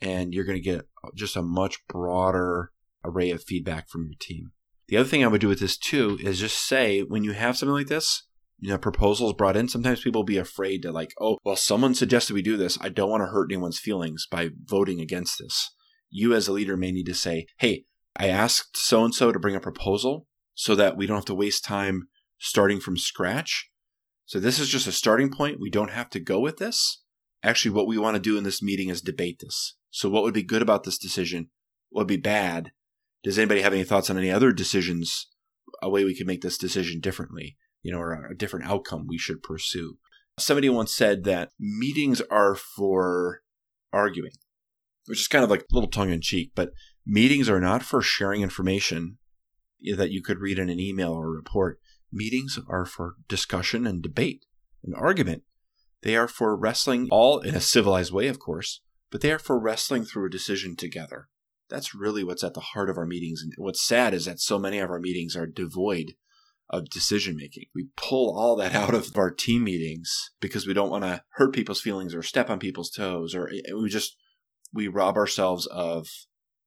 And 0.00 0.34
you're 0.34 0.44
going 0.44 0.58
to 0.58 0.62
get 0.62 0.86
just 1.14 1.36
a 1.36 1.42
much 1.42 1.78
broader 1.88 2.70
array 3.04 3.30
of 3.30 3.42
feedback 3.42 3.88
from 3.88 4.04
your 4.04 4.16
team. 4.18 4.52
The 4.88 4.96
other 4.96 5.08
thing 5.08 5.24
I 5.24 5.28
would 5.28 5.40
do 5.40 5.48
with 5.48 5.60
this 5.60 5.78
too 5.78 6.18
is 6.22 6.40
just 6.40 6.58
say 6.58 7.00
when 7.00 7.24
you 7.24 7.32
have 7.32 7.56
something 7.56 7.74
like 7.74 7.86
this, 7.86 8.26
you 8.58 8.70
know, 8.70 8.78
proposals 8.78 9.32
brought 9.32 9.56
in, 9.56 9.68
sometimes 9.68 10.00
people 10.00 10.20
will 10.20 10.26
be 10.26 10.38
afraid 10.38 10.82
to 10.82 10.92
like, 10.92 11.12
oh, 11.20 11.38
well, 11.44 11.56
someone 11.56 11.94
suggested 11.94 12.34
we 12.34 12.42
do 12.42 12.56
this. 12.56 12.78
I 12.80 12.88
don't 12.88 13.10
want 13.10 13.22
to 13.22 13.28
hurt 13.28 13.50
anyone's 13.50 13.78
feelings 13.78 14.26
by 14.30 14.50
voting 14.64 15.00
against 15.00 15.38
this. 15.38 15.70
You 16.10 16.34
as 16.34 16.48
a 16.48 16.52
leader 16.52 16.76
may 16.76 16.92
need 16.92 17.06
to 17.06 17.14
say, 17.14 17.46
hey, 17.58 17.84
I 18.16 18.28
asked 18.28 18.76
so 18.76 19.04
and 19.04 19.14
so 19.14 19.32
to 19.32 19.38
bring 19.38 19.56
a 19.56 19.60
proposal 19.60 20.28
so 20.54 20.74
that 20.76 20.96
we 20.96 21.06
don't 21.06 21.16
have 21.16 21.24
to 21.26 21.34
waste 21.34 21.64
time 21.64 22.08
starting 22.38 22.78
from 22.78 22.96
scratch. 22.96 23.70
So 24.26 24.40
this 24.40 24.58
is 24.58 24.68
just 24.68 24.86
a 24.86 24.92
starting 24.92 25.30
point. 25.30 25.60
We 25.60 25.70
don't 25.70 25.90
have 25.90 26.10
to 26.10 26.20
go 26.20 26.40
with 26.40 26.56
this. 26.58 27.02
Actually, 27.42 27.72
what 27.72 27.86
we 27.86 27.98
want 27.98 28.14
to 28.14 28.20
do 28.20 28.38
in 28.38 28.44
this 28.44 28.62
meeting 28.62 28.88
is 28.88 29.02
debate 29.02 29.40
this. 29.40 29.76
So 29.90 30.08
what 30.08 30.22
would 30.22 30.34
be 30.34 30.42
good 30.42 30.62
about 30.62 30.84
this 30.84 30.98
decision? 30.98 31.50
What 31.90 32.02
would 32.02 32.08
be 32.08 32.16
bad? 32.16 32.72
Does 33.22 33.38
anybody 33.38 33.60
have 33.60 33.72
any 33.72 33.84
thoughts 33.84 34.10
on 34.10 34.18
any 34.18 34.30
other 34.30 34.52
decisions, 34.52 35.28
a 35.82 35.90
way 35.90 36.04
we 36.04 36.16
could 36.16 36.26
make 36.26 36.40
this 36.40 36.58
decision 36.58 37.00
differently, 37.00 37.56
you 37.82 37.92
know, 37.92 37.98
or 37.98 38.26
a 38.30 38.36
different 38.36 38.66
outcome 38.66 39.06
we 39.06 39.18
should 39.18 39.42
pursue? 39.42 39.98
Somebody 40.38 40.68
once 40.68 40.94
said 40.94 41.24
that 41.24 41.50
meetings 41.60 42.20
are 42.30 42.54
for 42.54 43.42
arguing, 43.92 44.32
which 45.06 45.20
is 45.20 45.28
kind 45.28 45.44
of 45.44 45.50
like 45.50 45.60
a 45.60 45.74
little 45.74 45.90
tongue 45.90 46.10
in 46.10 46.20
cheek, 46.20 46.52
but 46.54 46.70
meetings 47.06 47.48
are 47.48 47.60
not 47.60 47.82
for 47.82 48.02
sharing 48.02 48.42
information 48.42 49.18
that 49.96 50.10
you 50.10 50.22
could 50.22 50.40
read 50.40 50.58
in 50.58 50.70
an 50.70 50.80
email 50.80 51.12
or 51.12 51.30
report. 51.30 51.78
Meetings 52.14 52.60
are 52.68 52.84
for 52.84 53.16
discussion 53.26 53.88
and 53.88 54.00
debate 54.00 54.46
and 54.84 54.94
argument. 54.94 55.42
They 56.02 56.14
are 56.14 56.28
for 56.28 56.56
wrestling, 56.56 57.08
all 57.10 57.40
in 57.40 57.56
a 57.56 57.60
civilized 57.60 58.12
way, 58.12 58.28
of 58.28 58.38
course, 58.38 58.82
but 59.10 59.20
they 59.20 59.32
are 59.32 59.38
for 59.38 59.58
wrestling 59.58 60.04
through 60.04 60.26
a 60.26 60.30
decision 60.30 60.76
together. 60.76 61.28
That's 61.68 61.92
really 61.92 62.22
what's 62.22 62.44
at 62.44 62.54
the 62.54 62.60
heart 62.60 62.88
of 62.88 62.96
our 62.96 63.06
meetings. 63.06 63.42
And 63.42 63.52
what's 63.56 63.84
sad 63.84 64.14
is 64.14 64.26
that 64.26 64.38
so 64.38 64.60
many 64.60 64.78
of 64.78 64.90
our 64.90 65.00
meetings 65.00 65.34
are 65.34 65.46
devoid 65.46 66.12
of 66.70 66.88
decision 66.88 67.36
making. 67.36 67.64
We 67.74 67.88
pull 67.96 68.38
all 68.38 68.54
that 68.56 68.74
out 68.76 68.94
of 68.94 69.16
our 69.16 69.32
team 69.32 69.64
meetings 69.64 70.30
because 70.40 70.68
we 70.68 70.74
don't 70.74 70.90
want 70.90 71.02
to 71.02 71.22
hurt 71.30 71.52
people's 71.52 71.80
feelings 71.80 72.14
or 72.14 72.22
step 72.22 72.48
on 72.48 72.60
people's 72.60 72.90
toes, 72.90 73.34
or 73.34 73.50
eh, 73.50 73.72
we 73.74 73.88
just 73.88 74.16
we 74.72 74.86
rob 74.86 75.16
ourselves 75.16 75.66
of 75.66 76.06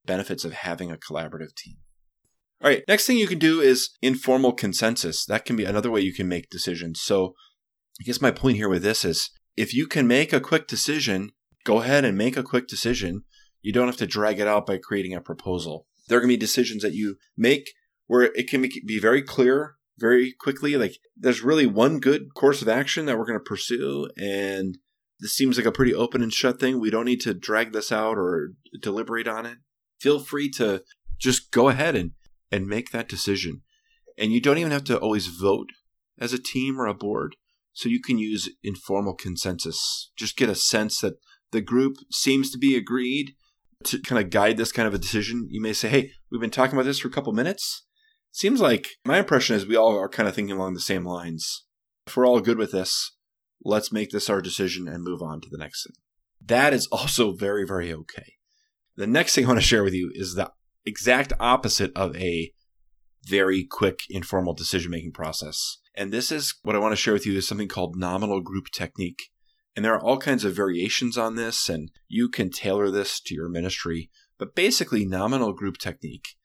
benefits 0.04 0.44
of 0.44 0.52
having 0.52 0.90
a 0.90 0.96
collaborative 0.96 1.54
team. 1.54 1.76
All 2.60 2.70
right, 2.70 2.82
next 2.88 3.06
thing 3.06 3.18
you 3.18 3.28
can 3.28 3.38
do 3.38 3.60
is 3.60 3.90
informal 4.02 4.52
consensus. 4.52 5.24
That 5.24 5.44
can 5.44 5.56
be 5.56 5.64
another 5.64 5.90
way 5.90 6.00
you 6.00 6.14
can 6.14 6.28
make 6.28 6.50
decisions. 6.50 7.00
So, 7.00 7.34
I 8.00 8.04
guess 8.04 8.20
my 8.20 8.30
point 8.30 8.56
here 8.56 8.68
with 8.68 8.82
this 8.82 9.04
is 9.04 9.30
if 9.56 9.74
you 9.74 9.86
can 9.86 10.06
make 10.06 10.32
a 10.32 10.40
quick 10.40 10.66
decision, 10.66 11.30
go 11.64 11.80
ahead 11.80 12.04
and 12.04 12.16
make 12.16 12.36
a 12.36 12.42
quick 12.42 12.66
decision 12.66 13.24
you 13.62 13.72
don't 13.72 13.86
have 13.86 13.96
to 13.96 14.06
drag 14.06 14.40
it 14.40 14.46
out 14.46 14.66
by 14.66 14.78
creating 14.78 15.14
a 15.14 15.20
proposal. 15.20 15.86
There 16.08 16.18
are 16.18 16.20
going 16.20 16.30
to 16.30 16.34
be 16.34 16.38
decisions 16.38 16.82
that 16.82 16.94
you 16.94 17.16
make 17.36 17.72
where 18.06 18.22
it 18.22 18.48
can 18.48 18.62
be 18.62 18.98
very 18.98 19.22
clear 19.22 19.74
very 19.98 20.32
quickly. 20.32 20.76
Like 20.76 20.96
there's 21.16 21.42
really 21.42 21.66
one 21.66 22.00
good 22.00 22.34
course 22.34 22.62
of 22.62 22.68
action 22.68 23.06
that 23.06 23.18
we're 23.18 23.26
going 23.26 23.38
to 23.38 23.44
pursue. 23.44 24.08
And 24.16 24.78
this 25.20 25.34
seems 25.34 25.56
like 25.56 25.66
a 25.66 25.72
pretty 25.72 25.94
open 25.94 26.22
and 26.22 26.32
shut 26.32 26.60
thing. 26.60 26.80
We 26.80 26.90
don't 26.90 27.04
need 27.04 27.20
to 27.22 27.34
drag 27.34 27.72
this 27.72 27.90
out 27.90 28.16
or 28.16 28.52
deliberate 28.80 29.28
on 29.28 29.44
it. 29.44 29.58
Feel 30.00 30.20
free 30.20 30.48
to 30.52 30.82
just 31.18 31.50
go 31.50 31.68
ahead 31.68 31.96
and, 31.96 32.12
and 32.50 32.66
make 32.66 32.90
that 32.90 33.08
decision. 33.08 33.62
And 34.16 34.32
you 34.32 34.40
don't 34.40 34.58
even 34.58 34.72
have 34.72 34.84
to 34.84 34.98
always 34.98 35.26
vote 35.26 35.68
as 36.18 36.32
a 36.32 36.42
team 36.42 36.80
or 36.80 36.86
a 36.86 36.94
board. 36.94 37.36
So 37.72 37.88
you 37.88 38.00
can 38.00 38.18
use 38.18 38.48
informal 38.64 39.14
consensus. 39.14 40.10
Just 40.16 40.36
get 40.36 40.48
a 40.48 40.54
sense 40.54 41.00
that 41.00 41.14
the 41.52 41.60
group 41.60 41.96
seems 42.10 42.50
to 42.50 42.58
be 42.58 42.76
agreed 42.76 43.34
to 43.84 44.00
kind 44.00 44.22
of 44.22 44.30
guide 44.30 44.56
this 44.56 44.72
kind 44.72 44.88
of 44.88 44.94
a 44.94 44.98
decision, 44.98 45.46
you 45.50 45.60
may 45.60 45.72
say, 45.72 45.88
hey, 45.88 46.10
we've 46.30 46.40
been 46.40 46.50
talking 46.50 46.74
about 46.74 46.84
this 46.84 46.98
for 46.98 47.08
a 47.08 47.12
couple 47.12 47.32
minutes. 47.32 47.84
Seems 48.32 48.60
like 48.60 48.88
my 49.04 49.18
impression 49.18 49.56
is 49.56 49.66
we 49.66 49.76
all 49.76 49.96
are 49.96 50.08
kind 50.08 50.28
of 50.28 50.34
thinking 50.34 50.56
along 50.56 50.74
the 50.74 50.80
same 50.80 51.04
lines. 51.04 51.64
If 52.06 52.16
we're 52.16 52.26
all 52.26 52.40
good 52.40 52.58
with 52.58 52.72
this, 52.72 53.12
let's 53.64 53.92
make 53.92 54.10
this 54.10 54.28
our 54.28 54.40
decision 54.40 54.88
and 54.88 55.04
move 55.04 55.22
on 55.22 55.40
to 55.40 55.48
the 55.50 55.58
next 55.58 55.86
thing. 55.86 55.94
That 56.44 56.72
is 56.72 56.86
also 56.90 57.32
very, 57.32 57.64
very 57.66 57.92
okay. 57.92 58.34
The 58.96 59.06
next 59.06 59.34
thing 59.34 59.44
I 59.44 59.48
want 59.48 59.60
to 59.60 59.66
share 59.66 59.84
with 59.84 59.94
you 59.94 60.10
is 60.14 60.34
the 60.34 60.50
exact 60.88 61.32
opposite 61.38 61.92
of 61.94 62.16
a 62.16 62.52
very 63.24 63.64
quick 63.64 64.00
informal 64.08 64.54
decision 64.54 64.90
making 64.90 65.12
process. 65.12 65.78
And 65.94 66.12
this 66.12 66.30
is 66.30 66.54
what 66.62 66.76
I 66.76 66.78
want 66.78 66.92
to 66.92 66.96
share 66.96 67.12
with 67.12 67.26
you 67.26 67.36
is 67.36 67.46
something 67.46 67.68
called 67.68 67.96
nominal 67.96 68.40
group 68.40 68.66
technique. 68.72 69.30
And 69.74 69.84
there 69.84 69.94
are 69.94 70.02
all 70.02 70.18
kinds 70.18 70.44
of 70.44 70.56
variations 70.56 71.16
on 71.16 71.36
this, 71.36 71.68
and 71.68 71.90
you 72.08 72.28
can 72.28 72.50
tailor 72.50 72.90
this 72.90 73.20
to 73.20 73.34
your 73.34 73.48
ministry. 73.48 74.10
But 74.38 74.54
basically, 74.54 75.04
nominal 75.04 75.52
group 75.52 75.78
technique 75.78 76.36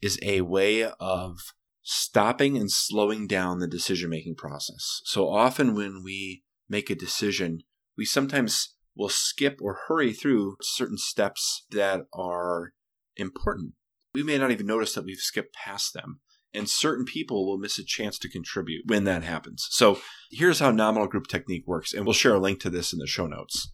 is 0.00 0.18
a 0.22 0.40
way 0.40 0.84
of 0.98 1.38
stopping 1.82 2.56
and 2.56 2.70
slowing 2.70 3.26
down 3.26 3.58
the 3.58 3.68
decision 3.68 4.10
making 4.10 4.36
process. 4.36 5.02
So 5.04 5.28
often, 5.28 5.74
when 5.74 6.02
we 6.04 6.42
make 6.68 6.90
a 6.90 6.94
decision, 6.94 7.60
we 7.96 8.04
sometimes 8.04 8.74
will 8.96 9.08
skip 9.08 9.58
or 9.60 9.80
hurry 9.88 10.12
through 10.12 10.56
certain 10.62 10.98
steps 10.98 11.64
that 11.70 12.02
are 12.12 12.72
important. 13.16 13.74
We 14.14 14.22
may 14.22 14.38
not 14.38 14.50
even 14.50 14.66
notice 14.66 14.94
that 14.94 15.04
we've 15.04 15.18
skipped 15.18 15.54
past 15.54 15.94
them 15.94 16.20
and 16.52 16.68
certain 16.68 17.04
people 17.04 17.46
will 17.46 17.58
miss 17.58 17.78
a 17.78 17.84
chance 17.84 18.18
to 18.18 18.28
contribute 18.28 18.82
when 18.86 19.04
that 19.04 19.22
happens. 19.22 19.66
So 19.70 20.00
here's 20.30 20.58
how 20.58 20.70
nominal 20.70 21.08
group 21.08 21.26
technique 21.28 21.64
works, 21.66 21.92
and 21.92 22.04
we'll 22.04 22.14
share 22.14 22.34
a 22.34 22.40
link 22.40 22.60
to 22.60 22.70
this 22.70 22.92
in 22.92 22.98
the 22.98 23.06
show 23.06 23.26
notes. 23.26 23.72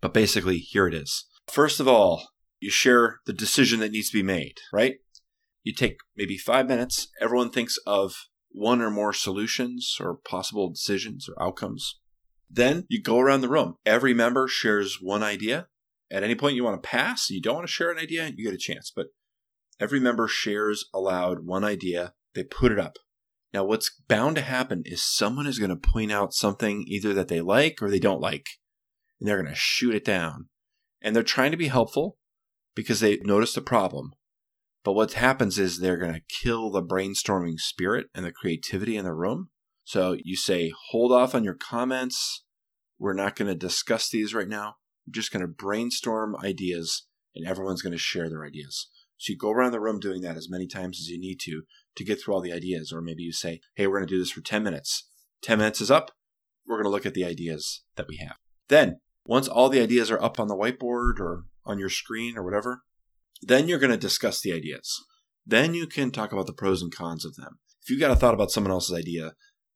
But 0.00 0.14
basically, 0.14 0.58
here 0.58 0.86
it 0.86 0.94
is. 0.94 1.26
First 1.48 1.80
of 1.80 1.88
all, 1.88 2.28
you 2.60 2.70
share 2.70 3.20
the 3.26 3.32
decision 3.32 3.80
that 3.80 3.92
needs 3.92 4.10
to 4.10 4.18
be 4.18 4.22
made, 4.22 4.58
right? 4.72 4.96
You 5.62 5.72
take 5.74 5.98
maybe 6.16 6.36
five 6.36 6.68
minutes. 6.68 7.08
Everyone 7.20 7.50
thinks 7.50 7.78
of 7.86 8.14
one 8.50 8.82
or 8.82 8.90
more 8.90 9.12
solutions 9.12 9.96
or 10.00 10.16
possible 10.16 10.70
decisions 10.70 11.28
or 11.28 11.42
outcomes. 11.42 11.98
Then 12.50 12.84
you 12.88 13.00
go 13.00 13.18
around 13.18 13.40
the 13.40 13.48
room. 13.48 13.76
Every 13.86 14.12
member 14.12 14.46
shares 14.46 14.98
one 15.00 15.22
idea. 15.22 15.68
At 16.10 16.22
any 16.22 16.34
point 16.34 16.56
you 16.56 16.64
want 16.64 16.82
to 16.82 16.86
pass, 16.86 17.30
you 17.30 17.40
don't 17.40 17.54
want 17.54 17.66
to 17.66 17.72
share 17.72 17.90
an 17.90 17.98
idea, 17.98 18.30
you 18.36 18.44
get 18.44 18.54
a 18.54 18.58
chance. 18.58 18.92
But 18.94 19.06
Every 19.82 19.98
member 19.98 20.28
shares 20.28 20.88
aloud 20.94 21.44
one 21.44 21.64
idea, 21.64 22.14
they 22.36 22.44
put 22.44 22.70
it 22.70 22.78
up. 22.78 22.98
Now, 23.52 23.64
what's 23.64 23.90
bound 24.06 24.36
to 24.36 24.42
happen 24.42 24.84
is 24.84 25.02
someone 25.02 25.48
is 25.48 25.58
going 25.58 25.70
to 25.70 25.90
point 25.90 26.12
out 26.12 26.32
something 26.32 26.84
either 26.86 27.12
that 27.14 27.26
they 27.26 27.40
like 27.40 27.82
or 27.82 27.90
they 27.90 27.98
don't 27.98 28.20
like, 28.20 28.46
and 29.18 29.28
they're 29.28 29.42
going 29.42 29.52
to 29.52 29.58
shoot 29.58 29.96
it 29.96 30.04
down. 30.04 30.50
And 31.02 31.16
they're 31.16 31.24
trying 31.24 31.50
to 31.50 31.56
be 31.56 31.66
helpful 31.66 32.16
because 32.76 33.00
they 33.00 33.18
noticed 33.24 33.56
the 33.56 33.60
problem. 33.60 34.12
But 34.84 34.92
what 34.92 35.14
happens 35.14 35.58
is 35.58 35.80
they're 35.80 35.96
going 35.96 36.14
to 36.14 36.22
kill 36.42 36.70
the 36.70 36.80
brainstorming 36.80 37.58
spirit 37.58 38.06
and 38.14 38.24
the 38.24 38.30
creativity 38.30 38.96
in 38.96 39.04
the 39.04 39.12
room. 39.12 39.48
So 39.82 40.16
you 40.22 40.36
say, 40.36 40.70
hold 40.90 41.10
off 41.10 41.34
on 41.34 41.42
your 41.42 41.56
comments. 41.56 42.44
We're 43.00 43.14
not 43.14 43.34
going 43.34 43.48
to 43.48 43.56
discuss 43.56 44.08
these 44.08 44.32
right 44.32 44.48
now. 44.48 44.76
We're 45.08 45.14
just 45.14 45.32
going 45.32 45.42
to 45.42 45.48
brainstorm 45.48 46.36
ideas, 46.36 47.08
and 47.34 47.44
everyone's 47.48 47.82
going 47.82 47.94
to 47.94 47.98
share 47.98 48.30
their 48.30 48.44
ideas. 48.44 48.88
So 49.22 49.30
you 49.30 49.36
go 49.36 49.52
around 49.52 49.70
the 49.70 49.78
room 49.78 50.00
doing 50.00 50.20
that 50.22 50.36
as 50.36 50.50
many 50.50 50.66
times 50.66 50.98
as 50.98 51.06
you 51.06 51.16
need 51.16 51.38
to 51.42 51.62
to 51.94 52.04
get 52.04 52.20
through 52.20 52.34
all 52.34 52.40
the 52.40 52.52
ideas. 52.52 52.92
Or 52.92 53.00
maybe 53.00 53.22
you 53.22 53.32
say, 53.32 53.60
hey, 53.76 53.86
we're 53.86 53.98
going 53.98 54.08
to 54.08 54.12
do 54.12 54.18
this 54.18 54.32
for 54.32 54.40
10 54.40 54.64
minutes. 54.64 55.08
10 55.42 55.58
minutes 55.58 55.80
is 55.80 55.92
up. 55.92 56.10
We're 56.66 56.78
going 56.78 56.86
to 56.86 56.90
look 56.90 57.06
at 57.06 57.14
the 57.14 57.24
ideas 57.24 57.84
that 57.94 58.08
we 58.08 58.16
have. 58.16 58.34
Then, 58.66 58.98
once 59.24 59.46
all 59.46 59.68
the 59.68 59.80
ideas 59.80 60.10
are 60.10 60.20
up 60.20 60.40
on 60.40 60.48
the 60.48 60.56
whiteboard 60.56 61.20
or 61.20 61.44
on 61.64 61.78
your 61.78 61.88
screen 61.88 62.36
or 62.36 62.42
whatever, 62.42 62.82
then 63.40 63.68
you're 63.68 63.78
going 63.78 63.92
to 63.92 63.96
discuss 63.96 64.40
the 64.40 64.52
ideas. 64.52 65.04
Then 65.46 65.72
you 65.72 65.86
can 65.86 66.10
talk 66.10 66.32
about 66.32 66.48
the 66.48 66.52
pros 66.52 66.82
and 66.82 66.92
cons 66.92 67.24
of 67.24 67.36
them. 67.36 67.60
If 67.80 67.90
you've 67.90 68.00
got 68.00 68.10
a 68.10 68.16
thought 68.16 68.34
about 68.34 68.50
someone 68.50 68.72
else's 68.72 68.98
idea, 68.98 69.34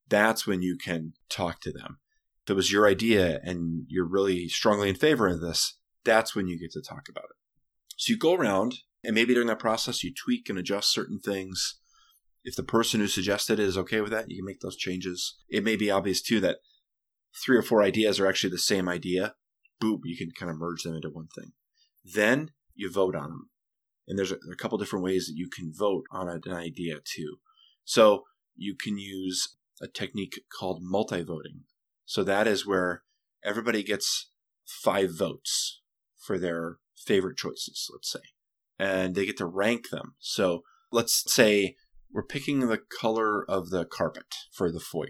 that's 0.09 0.45
when 0.45 0.61
you 0.61 0.77
can 0.77 1.13
talk 1.29 1.61
to 1.61 1.71
them. 1.71 2.01
If 2.45 2.51
it 2.51 2.55
was 2.55 2.73
your 2.73 2.89
idea 2.89 3.39
and 3.45 3.85
you're 3.87 4.09
really 4.09 4.49
strongly 4.49 4.89
in 4.89 4.97
favor 4.97 5.29
of 5.29 5.41
this, 5.41 5.79
that's 6.05 6.35
when 6.35 6.49
you 6.49 6.59
get 6.59 6.73
to 6.73 6.83
talk 6.83 7.09
about 7.09 7.27
it. 7.27 7.37
So 7.97 8.13
you 8.13 8.19
go 8.19 8.35
around 8.35 8.79
and 9.07 9.15
maybe 9.15 9.35
during 9.35 9.47
that 9.47 9.61
process, 9.61 10.03
you 10.03 10.13
tweak 10.13 10.49
and 10.49 10.59
adjust 10.59 10.93
certain 10.93 11.21
things. 11.21 11.79
If 12.43 12.57
the 12.57 12.65
person 12.65 13.01
who 13.01 13.07
suggested 13.07 13.61
it 13.61 13.67
is 13.69 13.79
okay 13.79 14.01
with 14.01 14.11
that, 14.11 14.29
you 14.29 14.39
can 14.39 14.45
make 14.45 14.61
those 14.61 14.77
changes. 14.77 15.37
It 15.49 15.65
may 15.65 15.77
be 15.77 15.91
obvious 15.91 16.21
too 16.21 16.41
that 16.41 16.59
three 17.45 17.57
or 17.57 17.63
four 17.63 17.83
ideas 17.83 18.19
are 18.19 18.27
actually 18.27 18.51
the 18.51 18.59
same 18.59 18.89
idea. 18.89 19.35
Boom, 19.81 20.01
you 20.05 20.17
can 20.17 20.33
kind 20.33 20.51
of 20.51 20.59
merge 20.59 20.83
them 20.83 20.95
into 20.95 21.09
one 21.09 21.29
thing. 21.37 21.53
Then 22.05 22.51
you 22.75 22.91
vote 22.91 23.15
on 23.15 23.31
them. 23.31 23.51
And 24.09 24.19
there's 24.19 24.33
a, 24.33 24.39
a 24.53 24.57
couple 24.57 24.77
different 24.79 25.05
ways 25.05 25.27
that 25.27 25.37
you 25.37 25.49
can 25.49 25.73
vote 25.73 26.05
on 26.11 26.29
an 26.29 26.53
idea 26.53 26.97
too. 27.05 27.37
So 27.85 28.25
you 28.57 28.75
can 28.75 28.99
use 28.99 29.57
a 29.81 29.87
technique 29.87 30.41
called 30.59 30.83
multi 30.83 31.23
voting. 31.23 31.63
So 32.05 32.25
that 32.25 32.47
is 32.47 32.67
where 32.67 33.03
everybody 33.45 33.83
gets 33.83 34.31
five 34.65 35.17
votes 35.17 35.81
for 36.19 36.39
their 36.39 36.79
favorite 36.97 37.37
choices, 37.37 37.89
let's 37.93 38.11
say, 38.11 38.21
and 38.79 39.15
they 39.15 39.27
get 39.27 39.37
to 39.39 39.47
rank 39.47 39.91
them. 39.91 40.15
So 40.19 40.63
let's 40.93 41.25
say 41.33 41.77
we're 42.13 42.23
picking 42.23 42.61
the 42.61 42.79
color 42.79 43.49
of 43.49 43.71
the 43.71 43.85
carpet 43.85 44.35
for 44.53 44.71
the 44.71 44.81
foyer. 44.81 45.09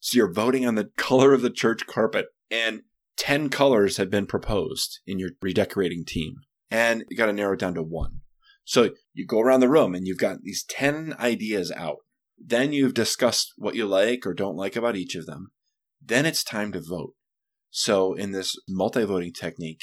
So 0.00 0.16
you're 0.16 0.32
voting 0.32 0.66
on 0.66 0.74
the 0.74 0.90
color 0.96 1.32
of 1.32 1.42
the 1.42 1.50
church 1.50 1.86
carpet, 1.86 2.26
and 2.50 2.82
10 3.16 3.50
colors 3.50 3.98
have 3.98 4.10
been 4.10 4.26
proposed 4.26 5.00
in 5.06 5.18
your 5.18 5.30
redecorating 5.40 6.04
team, 6.04 6.36
and 6.70 7.04
you 7.08 7.16
got 7.16 7.26
to 7.26 7.32
narrow 7.32 7.54
it 7.54 7.60
down 7.60 7.74
to 7.74 7.82
one. 7.82 8.20
So 8.64 8.90
you 9.12 9.26
go 9.26 9.40
around 9.40 9.60
the 9.60 9.68
room 9.68 9.94
and 9.94 10.06
you've 10.06 10.18
got 10.18 10.42
these 10.42 10.64
10 10.64 11.16
ideas 11.18 11.72
out. 11.72 11.98
Then 12.38 12.72
you've 12.72 12.94
discussed 12.94 13.52
what 13.56 13.74
you 13.74 13.86
like 13.86 14.26
or 14.26 14.34
don't 14.34 14.56
like 14.56 14.76
about 14.76 14.96
each 14.96 15.14
of 15.14 15.26
them. 15.26 15.52
Then 16.04 16.26
it's 16.26 16.44
time 16.44 16.72
to 16.72 16.80
vote. 16.80 17.14
So 17.70 18.14
in 18.14 18.32
this 18.32 18.56
multi 18.68 19.04
voting 19.04 19.32
technique, 19.32 19.82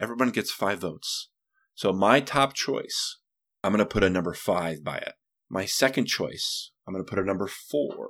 everyone 0.00 0.30
gets 0.30 0.52
five 0.52 0.80
votes. 0.80 1.28
So 1.74 1.92
my 1.92 2.20
top 2.20 2.54
choice, 2.54 3.18
I'm 3.62 3.72
going 3.72 3.78
to 3.78 3.86
put 3.86 4.04
a 4.04 4.10
number 4.10 4.34
five 4.34 4.84
by 4.84 4.98
it. 4.98 5.14
My 5.48 5.64
second 5.64 6.06
choice, 6.06 6.70
I'm 6.86 6.94
going 6.94 7.04
to 7.04 7.08
put 7.08 7.18
a 7.18 7.26
number 7.26 7.46
four. 7.46 8.08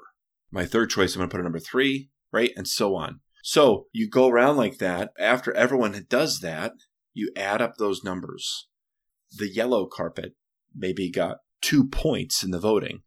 My 0.51 0.65
third 0.65 0.91
choice, 0.91 1.15
I'm 1.15 1.21
going 1.21 1.29
to 1.29 1.33
put 1.33 1.41
a 1.41 1.45
number 1.45 1.59
three, 1.59 2.11
right? 2.33 2.53
And 2.57 2.69
so 2.69 2.95
on. 2.95 3.21
So 3.43 3.87
you 3.93 4.09
go 4.09 4.29
around 4.29 4.57
like 4.57 4.79
that. 4.79 5.11
After 5.19 5.53
everyone 5.53 6.07
does 6.09 6.41
that, 6.41 6.73
you 7.13 7.31
add 7.37 7.61
up 7.61 7.77
those 7.77 8.05
numbers. 8.05 8.69
The 9.31 9.49
yellow 9.49 9.87
carpet 9.87 10.35
maybe 10.75 11.11
got 11.11 11.39
two 11.61 11.87
points 11.89 12.43
in 12.43 12.51
the 12.51 12.61
voting, 12.61 13.03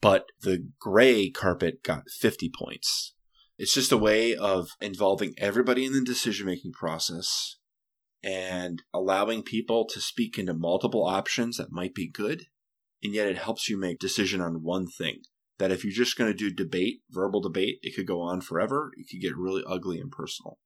but 0.00 0.26
the 0.40 0.68
gray 0.78 1.30
carpet 1.30 1.82
got 1.82 2.10
50 2.18 2.50
points. 2.56 3.14
It's 3.58 3.74
just 3.74 3.92
a 3.92 3.98
way 3.98 4.34
of 4.34 4.70
involving 4.80 5.34
everybody 5.38 5.84
in 5.84 5.92
the 5.92 6.02
decision 6.02 6.46
making 6.46 6.72
process 6.72 7.56
and 8.22 8.82
allowing 8.92 9.42
people 9.42 9.86
to 9.86 10.00
speak 10.00 10.38
into 10.38 10.54
multiple 10.54 11.04
options 11.04 11.56
that 11.56 11.72
might 11.72 11.94
be 11.94 12.08
good. 12.08 12.46
And 13.02 13.14
yet 13.14 13.28
it 13.28 13.38
helps 13.38 13.68
you 13.68 13.78
make 13.78 13.98
decision 13.98 14.40
on 14.40 14.62
one 14.62 14.86
thing 14.86 15.22
that 15.58 15.70
if 15.70 15.84
you're 15.84 15.92
just 15.92 16.16
going 16.16 16.30
to 16.30 16.36
do 16.36 16.50
debate, 16.50 17.02
verbal 17.10 17.40
debate, 17.40 17.78
it 17.82 17.94
could 17.94 18.06
go 18.06 18.20
on 18.20 18.40
forever. 18.40 18.92
It 18.96 19.08
could 19.10 19.20
get 19.20 19.36
really 19.36 19.62
ugly 19.66 20.00
and 20.00 20.10
personal. 20.10 20.58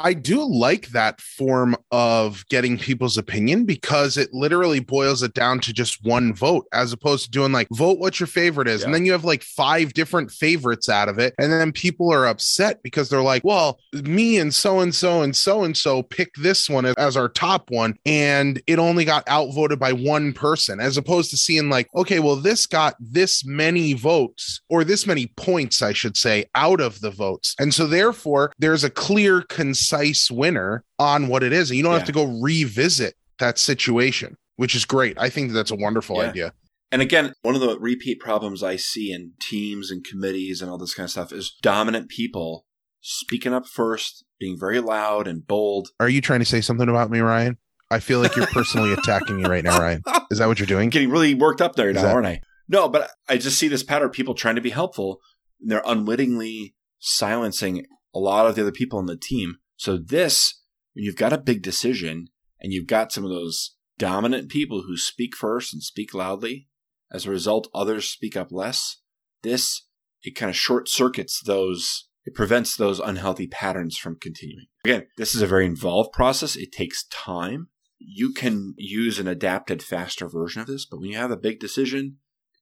I 0.00 0.14
do 0.14 0.44
like 0.44 0.88
that 0.88 1.20
form 1.20 1.76
of 1.90 2.46
getting 2.48 2.78
people's 2.78 3.18
opinion 3.18 3.64
because 3.64 4.16
it 4.16 4.32
literally 4.32 4.78
boils 4.78 5.22
it 5.24 5.34
down 5.34 5.58
to 5.60 5.72
just 5.72 6.04
one 6.04 6.32
vote 6.32 6.66
as 6.72 6.92
opposed 6.92 7.24
to 7.24 7.30
doing 7.30 7.50
like 7.50 7.66
vote 7.72 7.98
what 7.98 8.20
your 8.20 8.28
favorite 8.28 8.68
is. 8.68 8.80
Yeah. 8.80 8.86
And 8.86 8.94
then 8.94 9.04
you 9.04 9.12
have 9.12 9.24
like 9.24 9.42
five 9.42 9.94
different 9.94 10.30
favorites 10.30 10.88
out 10.88 11.08
of 11.08 11.18
it. 11.18 11.34
And 11.38 11.52
then 11.52 11.72
people 11.72 12.12
are 12.12 12.26
upset 12.26 12.80
because 12.82 13.08
they're 13.08 13.22
like, 13.22 13.42
well, 13.42 13.80
me 13.92 14.38
and 14.38 14.54
so 14.54 14.78
and 14.80 14.94
so 14.94 15.22
and 15.22 15.34
so 15.34 15.64
and 15.64 15.76
so 15.76 16.02
picked 16.04 16.40
this 16.40 16.70
one 16.70 16.86
as 16.86 17.16
our 17.16 17.28
top 17.28 17.70
one. 17.70 17.96
And 18.06 18.62
it 18.68 18.78
only 18.78 19.04
got 19.04 19.28
outvoted 19.28 19.80
by 19.80 19.92
one 19.92 20.32
person 20.32 20.78
as 20.78 20.96
opposed 20.96 21.30
to 21.30 21.36
seeing 21.36 21.70
like, 21.70 21.88
okay, 21.96 22.20
well, 22.20 22.36
this 22.36 22.66
got 22.66 22.94
this 23.00 23.44
many 23.44 23.94
votes 23.94 24.60
or 24.68 24.84
this 24.84 25.08
many 25.08 25.26
points, 25.36 25.82
I 25.82 25.92
should 25.92 26.16
say, 26.16 26.44
out 26.54 26.80
of 26.80 27.00
the 27.00 27.10
votes. 27.10 27.56
And 27.58 27.74
so 27.74 27.88
therefore, 27.88 28.52
there's 28.60 28.84
a 28.84 28.90
clear 28.90 29.42
consensus 29.42 29.87
concise 29.88 30.30
winner 30.30 30.84
on 30.98 31.28
what 31.28 31.42
it 31.42 31.52
is. 31.52 31.70
And 31.70 31.76
you 31.76 31.82
don't 31.82 31.92
yeah. 31.92 31.98
have 31.98 32.06
to 32.06 32.12
go 32.12 32.40
revisit 32.40 33.14
that 33.38 33.58
situation, 33.58 34.36
which 34.56 34.74
is 34.74 34.84
great. 34.84 35.18
I 35.18 35.28
think 35.28 35.52
that's 35.52 35.70
a 35.70 35.76
wonderful 35.76 36.16
yeah. 36.16 36.28
idea. 36.28 36.52
And 36.90 37.02
again, 37.02 37.34
one 37.42 37.54
of 37.54 37.60
the 37.60 37.78
repeat 37.78 38.18
problems 38.18 38.62
I 38.62 38.76
see 38.76 39.12
in 39.12 39.32
teams 39.40 39.90
and 39.90 40.04
committees 40.04 40.62
and 40.62 40.70
all 40.70 40.78
this 40.78 40.94
kind 40.94 41.04
of 41.04 41.10
stuff 41.10 41.32
is 41.32 41.54
dominant 41.60 42.08
people 42.08 42.64
speaking 43.00 43.52
up 43.52 43.66
first, 43.66 44.24
being 44.40 44.56
very 44.58 44.80
loud 44.80 45.28
and 45.28 45.46
bold. 45.46 45.88
Are 46.00 46.08
you 46.08 46.20
trying 46.20 46.40
to 46.40 46.46
say 46.46 46.60
something 46.60 46.88
about 46.88 47.10
me, 47.10 47.20
Ryan? 47.20 47.58
I 47.90 48.00
feel 48.00 48.20
like 48.20 48.36
you're 48.36 48.46
personally 48.46 48.92
attacking 48.98 49.36
me 49.36 49.48
right 49.48 49.64
now, 49.64 49.78
Ryan. 49.78 50.02
Is 50.30 50.38
that 50.38 50.48
what 50.48 50.58
you're 50.58 50.66
doing? 50.66 50.88
Getting 50.88 51.10
really 51.10 51.34
worked 51.34 51.60
up 51.60 51.76
there 51.76 51.92
now, 51.92 52.02
that- 52.02 52.14
aren't 52.14 52.26
I? 52.26 52.40
No, 52.70 52.86
but 52.86 53.10
I 53.26 53.38
just 53.38 53.58
see 53.58 53.68
this 53.68 53.82
pattern 53.82 54.08
of 54.08 54.12
people 54.12 54.34
trying 54.34 54.56
to 54.56 54.60
be 54.60 54.70
helpful. 54.70 55.20
And 55.60 55.70
they're 55.70 55.82
unwittingly 55.86 56.74
silencing 56.98 57.86
a 58.14 58.18
lot 58.18 58.46
of 58.46 58.56
the 58.56 58.62
other 58.62 58.72
people 58.72 58.98
in 58.98 59.06
the 59.06 59.16
team 59.16 59.56
so 59.78 59.96
this, 59.96 60.60
when 60.92 61.04
you've 61.04 61.16
got 61.16 61.32
a 61.32 61.38
big 61.38 61.62
decision 61.62 62.28
and 62.60 62.72
you've 62.72 62.88
got 62.88 63.12
some 63.12 63.24
of 63.24 63.30
those 63.30 63.76
dominant 63.96 64.48
people 64.48 64.82
who 64.82 64.96
speak 64.96 65.36
first 65.36 65.72
and 65.72 65.82
speak 65.82 66.12
loudly, 66.12 66.68
as 67.12 67.24
a 67.24 67.30
result, 67.30 67.68
others 67.72 68.10
speak 68.10 68.36
up 68.36 68.48
less. 68.50 68.98
This, 69.42 69.86
it 70.22 70.32
kind 70.32 70.50
of 70.50 70.56
short 70.56 70.88
circuits 70.88 71.40
those, 71.40 72.08
it 72.24 72.34
prevents 72.34 72.76
those 72.76 72.98
unhealthy 72.98 73.46
patterns 73.46 73.96
from 73.96 74.18
continuing. 74.20 74.66
Again, 74.84 75.06
this 75.16 75.34
is 75.34 75.42
a 75.42 75.46
very 75.46 75.64
involved 75.64 76.12
process. 76.12 76.56
It 76.56 76.72
takes 76.72 77.06
time. 77.06 77.68
You 78.00 78.32
can 78.32 78.74
use 78.76 79.20
an 79.20 79.28
adapted, 79.28 79.80
faster 79.80 80.28
version 80.28 80.60
of 80.60 80.66
this, 80.66 80.86
but 80.86 81.00
when 81.00 81.10
you 81.10 81.16
have 81.16 81.30
a 81.30 81.36
big 81.36 81.60
decision, 81.60 82.16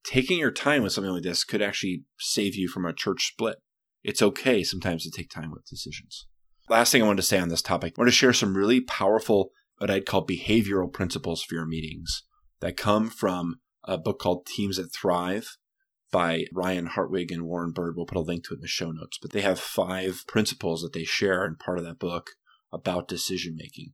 taking 0.04 0.38
your 0.38 0.52
time 0.52 0.82
with 0.82 0.92
something 0.92 1.12
like 1.12 1.22
this 1.22 1.44
could 1.44 1.62
actually 1.62 2.04
save 2.18 2.54
you 2.54 2.68
from 2.68 2.84
a 2.84 2.92
church 2.92 3.28
split. 3.32 3.56
It's 4.04 4.22
okay 4.22 4.62
sometimes 4.62 5.02
to 5.04 5.10
take 5.10 5.30
time 5.30 5.50
with 5.50 5.66
decisions. 5.66 6.26
Last 6.68 6.90
thing 6.90 7.02
I 7.02 7.06
wanted 7.06 7.22
to 7.22 7.28
say 7.28 7.38
on 7.38 7.48
this 7.48 7.62
topic, 7.62 7.94
I 7.96 8.00
want 8.00 8.08
to 8.08 8.16
share 8.16 8.32
some 8.32 8.56
really 8.56 8.80
powerful, 8.80 9.50
what 9.78 9.88
I'd 9.88 10.04
call 10.04 10.26
behavioral 10.26 10.92
principles 10.92 11.42
for 11.42 11.54
your 11.54 11.66
meetings 11.66 12.24
that 12.60 12.76
come 12.76 13.08
from 13.08 13.60
a 13.84 13.96
book 13.96 14.18
called 14.18 14.46
Teams 14.46 14.76
That 14.76 14.92
Thrive 14.92 15.56
by 16.10 16.46
Ryan 16.52 16.86
Hartwig 16.86 17.30
and 17.30 17.44
Warren 17.44 17.70
Bird. 17.70 17.94
We'll 17.96 18.06
put 18.06 18.18
a 18.18 18.20
link 18.20 18.44
to 18.44 18.54
it 18.54 18.56
in 18.56 18.62
the 18.62 18.66
show 18.66 18.90
notes. 18.90 19.16
But 19.22 19.30
they 19.30 19.42
have 19.42 19.60
five 19.60 20.24
principles 20.26 20.82
that 20.82 20.92
they 20.92 21.04
share 21.04 21.46
in 21.46 21.54
part 21.54 21.78
of 21.78 21.84
that 21.84 22.00
book 22.00 22.30
about 22.72 23.06
decision 23.06 23.54
making. 23.56 23.92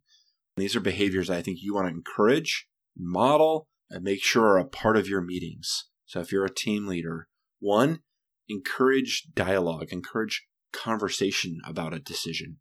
These 0.56 0.74
are 0.74 0.80
behaviors 0.80 1.28
I 1.28 1.42
think 1.42 1.58
you 1.61 1.74
want 1.74 1.88
to 1.88 1.94
encourage, 1.94 2.68
model, 2.96 3.68
and 3.90 4.02
make 4.02 4.22
sure 4.22 4.46
are 4.46 4.58
a 4.58 4.64
part 4.64 4.96
of 4.96 5.08
your 5.08 5.20
meetings. 5.20 5.90
So 6.06 6.20
if 6.20 6.32
you're 6.32 6.46
a 6.46 6.54
team 6.54 6.87
leader, 6.87 7.28
one, 7.58 8.00
encourage 8.48 9.28
dialogue, 9.35 9.88
encourage 9.90 10.46
conversation 10.72 11.58
about 11.66 11.94
a 11.94 11.98
decision. 11.98 12.58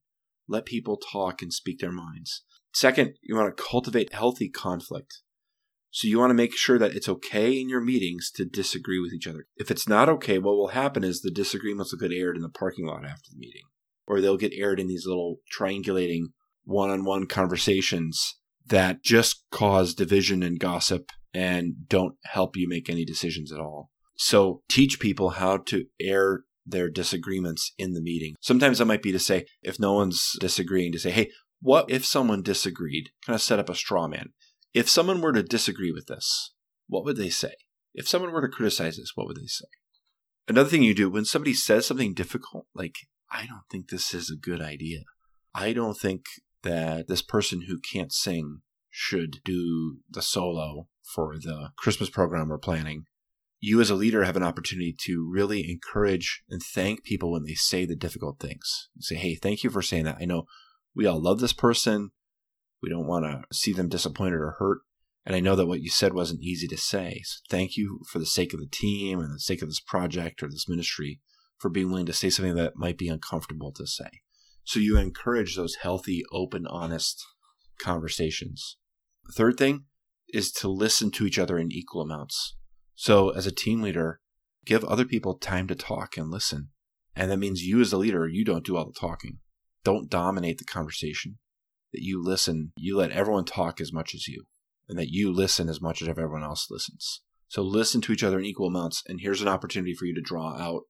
Let 0.48 0.66
people 0.66 0.98
talk 0.98 1.42
and 1.42 1.54
speak 1.54 1.80
their 1.80 1.92
minds. 1.92 2.44
Second, 2.74 3.16
you 3.22 3.36
want 3.36 3.56
to 3.56 3.64
cultivate 3.64 4.14
healthy 4.14 4.50
conflict. 4.50 5.22
So 5.90 6.08
you 6.08 6.20
want 6.20 6.30
to 6.30 6.36
make 6.36 6.56
sure 6.56 6.80
that 6.80 6.96
it's 6.96 7.10
okay 7.10 7.60
in 7.60 7.68
your 7.68 7.82
meetings 7.82 8.32
to 8.36 8.46
disagree 8.46 9.00
with 9.00 9.12
each 9.12 9.28
other. 9.28 9.46
If 9.58 9.70
it's 9.70 9.90
not 9.90 10.08
okay, 10.08 10.38
what 10.38 10.56
will 10.56 10.70
happen 10.70 11.04
is 11.04 11.22
the 11.22 11.32
disagreements 11.32 11.92
will 11.92 12.00
get 12.00 12.16
aired 12.16 12.38
in 12.38 12.42
the 12.42 12.50
parking 12.50 12.86
lot 12.86 13.04
after 13.04 13.30
the 13.30 13.38
meeting, 13.38 13.64
or 14.08 14.22
they'll 14.22 14.38
get 14.38 14.54
aired 14.54 14.80
in 14.80 14.88
these 14.88 15.06
little 15.06 15.38
triangulating 15.54 16.28
one 16.64 16.90
on 16.90 17.04
one 17.04 17.28
conversations 17.28 18.38
that 18.66 19.04
just 19.04 19.44
cause 19.52 19.94
division 19.94 20.44
and 20.44 20.60
gossip 20.60 21.12
and 21.34 21.88
don't 21.88 22.16
help 22.24 22.56
you 22.56 22.70
make 22.70 22.90
any 22.90 23.04
decisions 23.04 23.52
at 23.52 23.60
all. 23.60 23.90
So 24.16 24.62
teach 24.70 25.00
people 25.00 25.32
how 25.32 25.58
to 25.58 25.86
air 26.00 26.44
their 26.72 26.90
disagreements 26.90 27.74
in 27.78 27.94
the 27.94 28.02
meeting. 28.02 28.36
Sometimes 28.42 28.80
that 28.80 28.86
might 28.86 29.04
be 29.04 29.12
to 29.12 29.20
say, 29.20 29.46
if 29.62 29.80
no 29.80 29.94
one's 29.94 30.36
disagreeing, 30.40 30.92
to 30.92 31.00
say, 31.00 31.12
hey, 31.12 31.30
what 31.62 31.90
if 31.90 32.06
someone 32.06 32.42
disagreed? 32.42 33.10
Kind 33.26 33.36
of 33.36 33.42
set 33.42 33.60
up 33.60 33.70
a 33.70 33.76
straw 33.76 34.08
man. 34.08 34.30
If 34.74 34.90
someone 34.90 35.22
were 35.22 35.34
to 35.34 35.44
disagree 35.44 35.92
with 35.92 36.08
this, 36.08 36.54
what 36.88 37.04
would 37.06 37.18
they 37.18 37.30
say? 37.30 37.54
If 37.94 38.08
someone 38.08 38.32
were 38.32 38.42
to 38.42 38.48
criticize 38.48 38.98
this, 38.98 39.12
what 39.16 39.28
would 39.28 39.38
they 39.38 39.48
say? 39.48 39.66
Another 40.48 40.70
thing 40.70 40.84
you 40.84 40.96
do 40.96 41.10
when 41.10 41.26
somebody 41.26 41.54
says 41.54 41.86
something 41.86 42.14
difficult, 42.14 42.66
like, 42.74 42.96
I 43.30 43.46
don't 43.46 43.64
think 43.70 43.90
this 43.90 44.14
is 44.14 44.30
a 44.30 44.36
good 44.36 44.62
idea. 44.62 45.02
I 45.54 45.74
don't 45.74 45.98
think 45.98 46.26
that 46.64 47.08
this 47.08 47.22
person 47.22 47.64
who 47.68 47.80
can't 47.80 48.12
sing 48.12 48.62
should 48.90 49.38
do 49.44 50.00
the 50.10 50.22
solo 50.22 50.88
for 51.14 51.36
the 51.38 51.70
Christmas 51.78 52.10
program 52.10 52.50
we're 52.50 52.58
planning 52.58 53.06
you 53.64 53.80
as 53.80 53.92
a 53.92 53.96
leader 53.96 54.24
have 54.24 54.36
an 54.36 54.44
opportunity 54.44 54.94
to 55.06 55.30
really 55.32 55.70
encourage 55.70 56.44
and 56.50 56.62
thank 56.62 57.04
people 57.04 57.32
when 57.32 57.44
they 57.44 57.54
say 57.54 57.86
the 57.86 57.96
difficult 57.96 58.40
things. 58.40 58.90
say, 59.00 59.16
hey, 59.16 59.36
thank 59.36 59.64
you 59.64 59.70
for 59.70 59.84
saying 59.84 60.06
that. 60.06 60.18
I 60.20 60.26
know 60.26 60.48
we 60.96 61.06
all 61.06 61.22
love 61.22 61.40
this 61.40 61.54
person. 61.54 62.10
We 62.82 62.90
don't 62.90 63.08
want 63.08 63.26
to 63.26 63.44
see 63.56 63.72
them 63.72 63.88
disappointed 63.88 64.34
or 64.34 64.56
hurt. 64.58 64.80
And 65.24 65.36
I 65.36 65.40
know 65.40 65.56
that 65.56 65.68
what 65.68 65.82
you 65.82 65.92
said 65.92 66.16
wasn't 66.16 66.42
easy 66.42 66.68
to 66.70 66.78
say. 66.78 67.22
So 67.24 67.40
thank 67.52 67.78
you 67.78 68.00
for 68.08 68.18
the 68.18 68.26
sake 68.26 68.52
of 68.54 68.60
the 68.60 68.66
team 68.66 69.20
and 69.20 69.32
the 69.32 69.40
sake 69.40 69.62
of 69.62 69.70
this 69.70 69.80
project 69.80 70.42
or 70.42 70.50
this 70.50 70.68
ministry 70.68 71.20
for 71.60 71.70
being 71.70 71.90
willing 71.90 72.08
to 72.08 72.14
say 72.14 72.32
something 72.32 72.56
that 72.56 72.76
might 72.76 72.98
be 72.98 73.08
uncomfortable 73.08 73.72
to 73.74 73.86
say. 73.86 74.10
So 74.64 74.80
you 74.80 74.98
encourage 74.98 75.56
those 75.56 75.76
healthy, 75.76 76.24
open, 76.32 76.66
honest 76.66 77.24
conversations. 77.80 78.78
The 79.26 79.34
third 79.34 79.58
thing 79.58 79.86
is 80.34 80.52
to 80.54 80.68
listen 80.68 81.12
to 81.12 81.28
each 81.28 81.38
other 81.38 81.60
in 81.60 81.72
equal 81.72 82.02
amounts. 82.02 82.56
So, 82.96 83.30
as 83.30 83.46
a 83.46 83.52
team 83.52 83.82
leader, 83.82 84.20
give 84.66 84.84
other 84.84 85.06
people 85.06 85.36
time 85.38 85.68
to 85.68 85.76
talk 85.76 86.18
and 86.18 86.30
listen. 86.30 86.70
And 87.16 87.32
that 87.32 87.38
means 87.38 87.64
you, 87.64 87.82
as 87.82 87.92
a 87.92 87.98
leader, 87.98 88.28
you 88.28 88.46
don't 88.46 88.66
do 88.66 88.78
all 88.78 88.86
the 88.86 89.00
talking. 89.00 89.40
Don't 89.84 90.10
dominate 90.10 90.58
the 90.60 90.66
conversation. 90.66 91.40
That 91.94 92.04
you 92.04 92.24
listen, 92.24 92.72
you 92.76 92.96
let 92.98 93.12
everyone 93.12 93.46
talk 93.46 93.82
as 93.82 93.92
much 93.92 94.14
as 94.16 94.28
you. 94.28 94.46
and 94.88 95.00
that 95.00 95.10
you 95.10 95.32
listen 95.32 95.70
as 95.70 95.80
much 95.80 96.02
as 96.02 96.10
everyone 96.10 96.44
else 96.44 96.68
listens. 96.70 97.22
So 97.48 97.62
listen 97.62 98.02
to 98.02 98.12
each 98.12 98.24
other 98.24 98.40
in 98.40 98.46
equal 98.46 98.68
amounts. 98.68 99.04
And 99.08 99.20
here's 99.22 99.42
an 99.42 99.48
opportunity 99.48 99.94
for 99.94 100.06
you 100.06 100.14
to 100.16 100.22
draw 100.22 100.58
out 100.58 100.84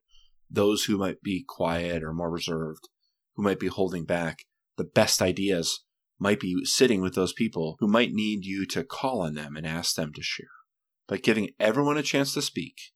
those 0.50 0.86
who 0.86 0.98
might 0.98 1.22
be 1.22 1.46
quiet 1.48 2.04
or 2.04 2.12
more 2.12 2.32
reserved, 2.32 2.90
who 3.36 3.44
might 3.44 3.60
be 3.60 3.68
holding 3.68 4.06
back. 4.06 4.46
The 4.78 4.84
best 4.84 5.22
ideas 5.22 5.84
might 6.20 6.40
be 6.40 6.66
sitting 6.66 7.02
with 7.02 7.16
those 7.16 7.34
people 7.34 7.78
who 7.80 7.88
might 7.88 8.12
need 8.12 8.44
you 8.44 8.66
to 8.68 8.84
call 8.84 9.22
on 9.22 9.36
them 9.36 9.56
and 9.56 9.66
ask 9.68 9.96
them 9.96 10.14
to 10.14 10.22
share. 10.22 10.48
By 11.12 11.18
giving 11.18 11.50
everyone 11.60 11.98
a 11.98 12.04
chance 12.04 12.34
to 12.36 12.42
speak, 12.42 12.94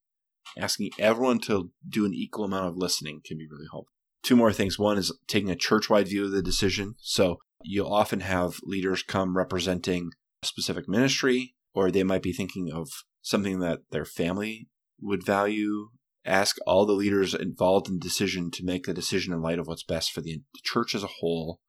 asking 0.58 0.92
everyone 0.98 1.40
to 1.40 1.72
do 1.86 2.06
an 2.06 2.14
equal 2.14 2.46
amount 2.46 2.70
of 2.70 2.78
listening 2.78 3.20
can 3.26 3.38
be 3.38 3.46
really 3.46 3.68
helpful. 3.70 3.92
Two 4.24 4.38
more 4.38 4.54
things. 4.54 4.80
One 4.80 4.98
is 4.98 5.12
taking 5.28 5.50
a 5.50 5.56
church 5.58 5.90
wide 5.90 6.08
view 6.08 6.24
of 6.24 6.32
the 6.32 6.42
decision. 6.42 6.96
So 7.02 7.40
you'll 7.62 7.94
often 7.94 8.22
have 8.22 8.62
leaders 8.64 9.04
come 9.04 9.36
representing 9.36 10.12
a 10.42 10.46
specific 10.46 10.88
ministry, 10.88 11.56
or 11.74 11.92
they 11.92 12.04
might 12.04 12.22
be 12.22 12.32
thinking 12.32 12.72
of 12.72 12.88
something 13.22 13.60
that 13.60 13.80
their 13.92 14.06
family 14.06 14.70
would 15.02 15.26
value. 15.26 15.90
Ask 16.24 16.56
all 16.66 16.86
the 16.86 16.94
leaders 16.94 17.34
involved 17.34 17.90
in 17.90 17.96
the 17.96 18.00
decision 18.00 18.50
to 18.52 18.64
make 18.64 18.86
the 18.86 18.94
decision 18.94 19.34
in 19.34 19.42
light 19.42 19.60
of 19.60 19.68
what's 19.68 19.84
best 19.84 20.14
for 20.14 20.22
the 20.22 20.42
church 20.64 20.96
as 20.96 21.04
a 21.04 21.18
whole, 21.20 21.60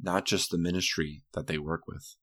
not 0.00 0.26
just 0.26 0.50
the 0.50 0.58
ministry 0.58 1.22
that 1.34 1.46
they 1.46 1.58
work 1.58 1.82
with. 1.86 2.16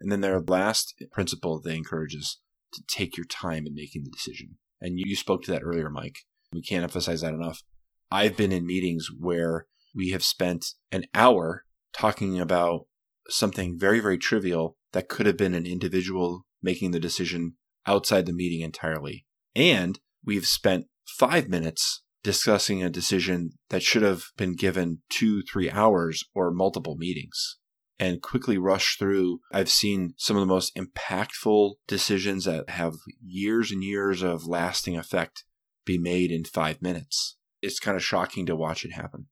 And 0.00 0.10
then 0.10 0.22
their 0.22 0.40
last 0.40 0.94
principle 1.12 1.60
they 1.60 1.76
encourage 1.76 2.14
is 2.14 2.40
to 2.72 2.82
take 2.88 3.16
your 3.16 3.26
time 3.26 3.66
in 3.66 3.74
making 3.74 4.04
the 4.04 4.10
decision. 4.10 4.58
And 4.80 4.98
you 4.98 5.16
spoke 5.16 5.42
to 5.44 5.50
that 5.52 5.62
earlier, 5.62 5.90
Mike. 5.90 6.18
We 6.52 6.62
can't 6.62 6.84
emphasize 6.84 7.22
that 7.22 7.34
enough. 7.34 7.62
I've 8.10 8.36
been 8.36 8.52
in 8.52 8.66
meetings 8.66 9.08
where 9.18 9.66
we 9.94 10.10
have 10.10 10.22
spent 10.22 10.66
an 10.92 11.04
hour 11.14 11.64
talking 11.92 12.38
about 12.38 12.86
something 13.28 13.78
very, 13.78 14.00
very 14.00 14.18
trivial 14.18 14.76
that 14.92 15.08
could 15.08 15.26
have 15.26 15.36
been 15.36 15.54
an 15.54 15.66
individual 15.66 16.46
making 16.62 16.90
the 16.90 17.00
decision 17.00 17.54
outside 17.86 18.26
the 18.26 18.32
meeting 18.32 18.60
entirely. 18.60 19.26
And 19.54 19.98
we've 20.24 20.46
spent 20.46 20.86
five 21.06 21.48
minutes 21.48 22.02
discussing 22.22 22.82
a 22.82 22.90
decision 22.90 23.52
that 23.70 23.82
should 23.82 24.02
have 24.02 24.24
been 24.36 24.54
given 24.54 24.98
two, 25.08 25.42
three 25.42 25.70
hours 25.70 26.24
or 26.34 26.50
multiple 26.50 26.96
meetings 26.96 27.58
and 27.98 28.22
quickly 28.22 28.58
rush 28.58 28.96
through. 28.98 29.40
I've 29.52 29.70
seen 29.70 30.14
some 30.16 30.36
of 30.36 30.40
the 30.40 30.52
most 30.52 30.76
impactful 30.76 31.74
decisions 31.86 32.44
that 32.44 32.70
have 32.70 32.94
years 33.24 33.70
and 33.70 33.82
years 33.82 34.22
of 34.22 34.46
lasting 34.46 34.96
effect 34.96 35.44
be 35.84 35.98
made 35.98 36.30
in 36.30 36.44
five 36.44 36.82
minutes. 36.82 37.36
It's 37.62 37.80
kind 37.80 37.96
of 37.96 38.04
shocking 38.04 38.44
to 38.46 38.56
watch 38.56 38.84
it 38.84 38.92
happen. 38.92 39.26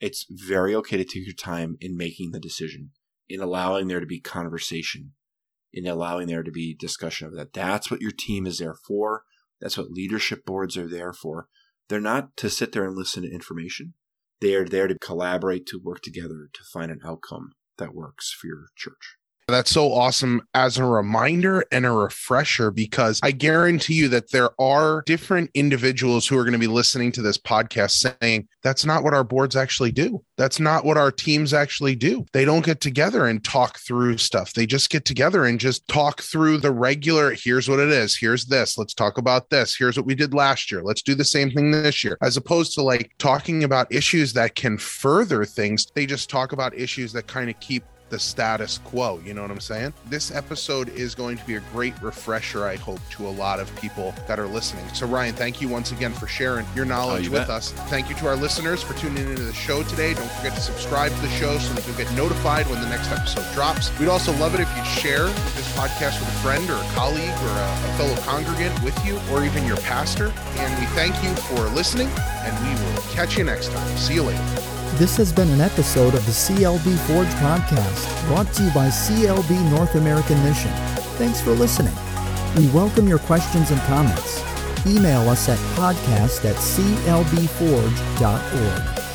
It's 0.00 0.26
very 0.28 0.74
okay 0.76 0.96
to 0.96 1.04
take 1.04 1.26
your 1.26 1.34
time 1.34 1.76
in 1.80 1.96
making 1.96 2.32
the 2.32 2.40
decision, 2.40 2.90
in 3.28 3.40
allowing 3.40 3.88
there 3.88 4.00
to 4.00 4.06
be 4.06 4.20
conversation, 4.20 5.12
in 5.72 5.86
allowing 5.86 6.26
there 6.26 6.42
to 6.42 6.50
be 6.50 6.74
discussion 6.74 7.26
of 7.26 7.34
that. 7.36 7.52
That's 7.52 7.90
what 7.90 8.00
your 8.00 8.12
team 8.12 8.46
is 8.46 8.58
there 8.58 8.74
for. 8.74 9.24
That's 9.60 9.76
what 9.76 9.90
leadership 9.90 10.44
boards 10.44 10.76
are 10.76 10.88
there 10.88 11.12
for. 11.12 11.48
They're 11.88 12.00
not 12.00 12.36
to 12.38 12.48
sit 12.48 12.72
there 12.72 12.84
and 12.84 12.96
listen 12.96 13.22
to 13.24 13.32
information. 13.32 13.94
They 14.40 14.54
are 14.54 14.64
there 14.64 14.88
to 14.88 14.98
collaborate, 14.98 15.66
to 15.66 15.80
work 15.82 16.00
together, 16.00 16.48
to 16.52 16.60
find 16.72 16.90
an 16.90 17.00
outcome 17.04 17.52
that 17.80 17.94
works 17.94 18.32
for 18.32 18.46
your 18.46 18.66
church. 18.76 19.19
That's 19.50 19.70
so 19.70 19.92
awesome 19.92 20.42
as 20.54 20.78
a 20.78 20.84
reminder 20.84 21.64
and 21.72 21.84
a 21.84 21.90
refresher 21.90 22.70
because 22.70 23.20
I 23.22 23.32
guarantee 23.32 23.94
you 23.94 24.08
that 24.08 24.30
there 24.30 24.50
are 24.60 25.02
different 25.06 25.50
individuals 25.54 26.26
who 26.26 26.38
are 26.38 26.44
going 26.44 26.52
to 26.52 26.58
be 26.58 26.66
listening 26.66 27.12
to 27.12 27.22
this 27.22 27.38
podcast 27.38 28.14
saying, 28.20 28.48
that's 28.62 28.84
not 28.84 29.02
what 29.02 29.14
our 29.14 29.24
boards 29.24 29.56
actually 29.56 29.92
do. 29.92 30.22
That's 30.36 30.60
not 30.60 30.84
what 30.84 30.96
our 30.96 31.10
teams 31.10 31.54
actually 31.54 31.96
do. 31.96 32.26
They 32.32 32.44
don't 32.44 32.64
get 32.64 32.80
together 32.80 33.26
and 33.26 33.42
talk 33.42 33.78
through 33.78 34.18
stuff. 34.18 34.52
They 34.52 34.66
just 34.66 34.90
get 34.90 35.04
together 35.04 35.44
and 35.44 35.58
just 35.58 35.86
talk 35.88 36.20
through 36.20 36.58
the 36.58 36.70
regular 36.70 37.34
here's 37.34 37.68
what 37.68 37.80
it 37.80 37.88
is. 37.88 38.16
Here's 38.16 38.46
this. 38.46 38.78
Let's 38.78 38.94
talk 38.94 39.18
about 39.18 39.50
this. 39.50 39.76
Here's 39.76 39.96
what 39.96 40.06
we 40.06 40.14
did 40.14 40.34
last 40.34 40.70
year. 40.70 40.82
Let's 40.82 41.02
do 41.02 41.14
the 41.14 41.24
same 41.24 41.50
thing 41.50 41.70
this 41.70 42.04
year. 42.04 42.16
As 42.22 42.36
opposed 42.36 42.74
to 42.74 42.82
like 42.82 43.12
talking 43.18 43.64
about 43.64 43.92
issues 43.92 44.32
that 44.34 44.54
can 44.54 44.78
further 44.78 45.44
things, 45.44 45.86
they 45.94 46.06
just 46.06 46.30
talk 46.30 46.52
about 46.52 46.76
issues 46.76 47.12
that 47.12 47.26
kind 47.26 47.50
of 47.50 47.58
keep 47.60 47.84
the 48.10 48.18
status 48.18 48.78
quo. 48.84 49.20
You 49.24 49.34
know 49.34 49.42
what 49.42 49.50
I'm 49.50 49.60
saying? 49.60 49.94
This 50.06 50.30
episode 50.34 50.88
is 50.90 51.14
going 51.14 51.38
to 51.38 51.46
be 51.46 51.54
a 51.54 51.60
great 51.72 51.94
refresher, 52.02 52.66
I 52.66 52.76
hope, 52.76 53.00
to 53.10 53.26
a 53.26 53.30
lot 53.30 53.60
of 53.60 53.74
people 53.76 54.14
that 54.26 54.38
are 54.38 54.46
listening. 54.46 54.86
So, 54.92 55.06
Ryan, 55.06 55.34
thank 55.34 55.60
you 55.60 55.68
once 55.68 55.92
again 55.92 56.12
for 56.12 56.26
sharing 56.26 56.66
your 56.74 56.84
oh, 56.84 56.88
knowledge 56.88 57.22
oh, 57.22 57.24
you 57.24 57.30
with 57.30 57.42
bet. 57.42 57.50
us. 57.50 57.72
Thank 57.88 58.10
you 58.10 58.16
to 58.16 58.26
our 58.26 58.36
listeners 58.36 58.82
for 58.82 58.94
tuning 58.94 59.28
into 59.28 59.42
the 59.42 59.54
show 59.54 59.82
today. 59.84 60.14
Don't 60.14 60.30
forget 60.32 60.54
to 60.54 60.60
subscribe 60.60 61.12
to 61.12 61.20
the 61.20 61.30
show 61.30 61.56
so 61.58 61.72
that 61.74 61.86
you'll 61.86 61.96
get 61.96 62.12
notified 62.14 62.66
when 62.66 62.80
the 62.80 62.88
next 62.88 63.10
episode 63.10 63.50
drops. 63.54 63.96
We'd 63.98 64.08
also 64.08 64.32
love 64.38 64.54
it 64.54 64.60
if 64.60 64.76
you'd 64.76 64.86
share 64.86 65.26
this 65.26 65.76
podcast 65.76 66.20
with 66.20 66.28
a 66.28 66.38
friend 66.42 66.68
or 66.68 66.74
a 66.74 66.88
colleague 66.92 67.20
or 67.20 67.48
a, 67.48 67.72
a 67.72 67.94
fellow 67.96 68.16
congregant 68.22 68.82
with 68.82 68.98
you 69.06 69.18
or 69.30 69.44
even 69.44 69.66
your 69.66 69.78
pastor. 69.78 70.32
And 70.56 70.78
we 70.78 70.86
thank 70.94 71.14
you 71.22 71.34
for 71.46 71.68
listening, 71.74 72.08
and 72.18 72.54
we 72.66 72.84
will 72.84 73.02
catch 73.12 73.38
you 73.38 73.44
next 73.44 73.70
time. 73.70 73.96
See 73.96 74.14
you 74.14 74.24
later. 74.24 74.69
This 75.00 75.16
has 75.16 75.32
been 75.32 75.48
an 75.48 75.62
episode 75.62 76.14
of 76.14 76.26
the 76.26 76.30
CLB 76.30 76.94
Forge 77.06 77.32
podcast 77.40 78.26
brought 78.26 78.52
to 78.52 78.64
you 78.64 78.70
by 78.72 78.88
CLB 78.88 79.70
North 79.70 79.94
American 79.94 80.36
Mission. 80.44 80.70
Thanks 81.16 81.40
for 81.40 81.52
listening. 81.52 81.94
We 82.54 82.68
welcome 82.68 83.08
your 83.08 83.20
questions 83.20 83.70
and 83.70 83.80
comments. 83.88 84.42
Email 84.86 85.26
us 85.30 85.48
at 85.48 85.56
podcast 85.74 86.44
at 86.44 86.56
clbforge.org. 86.56 89.09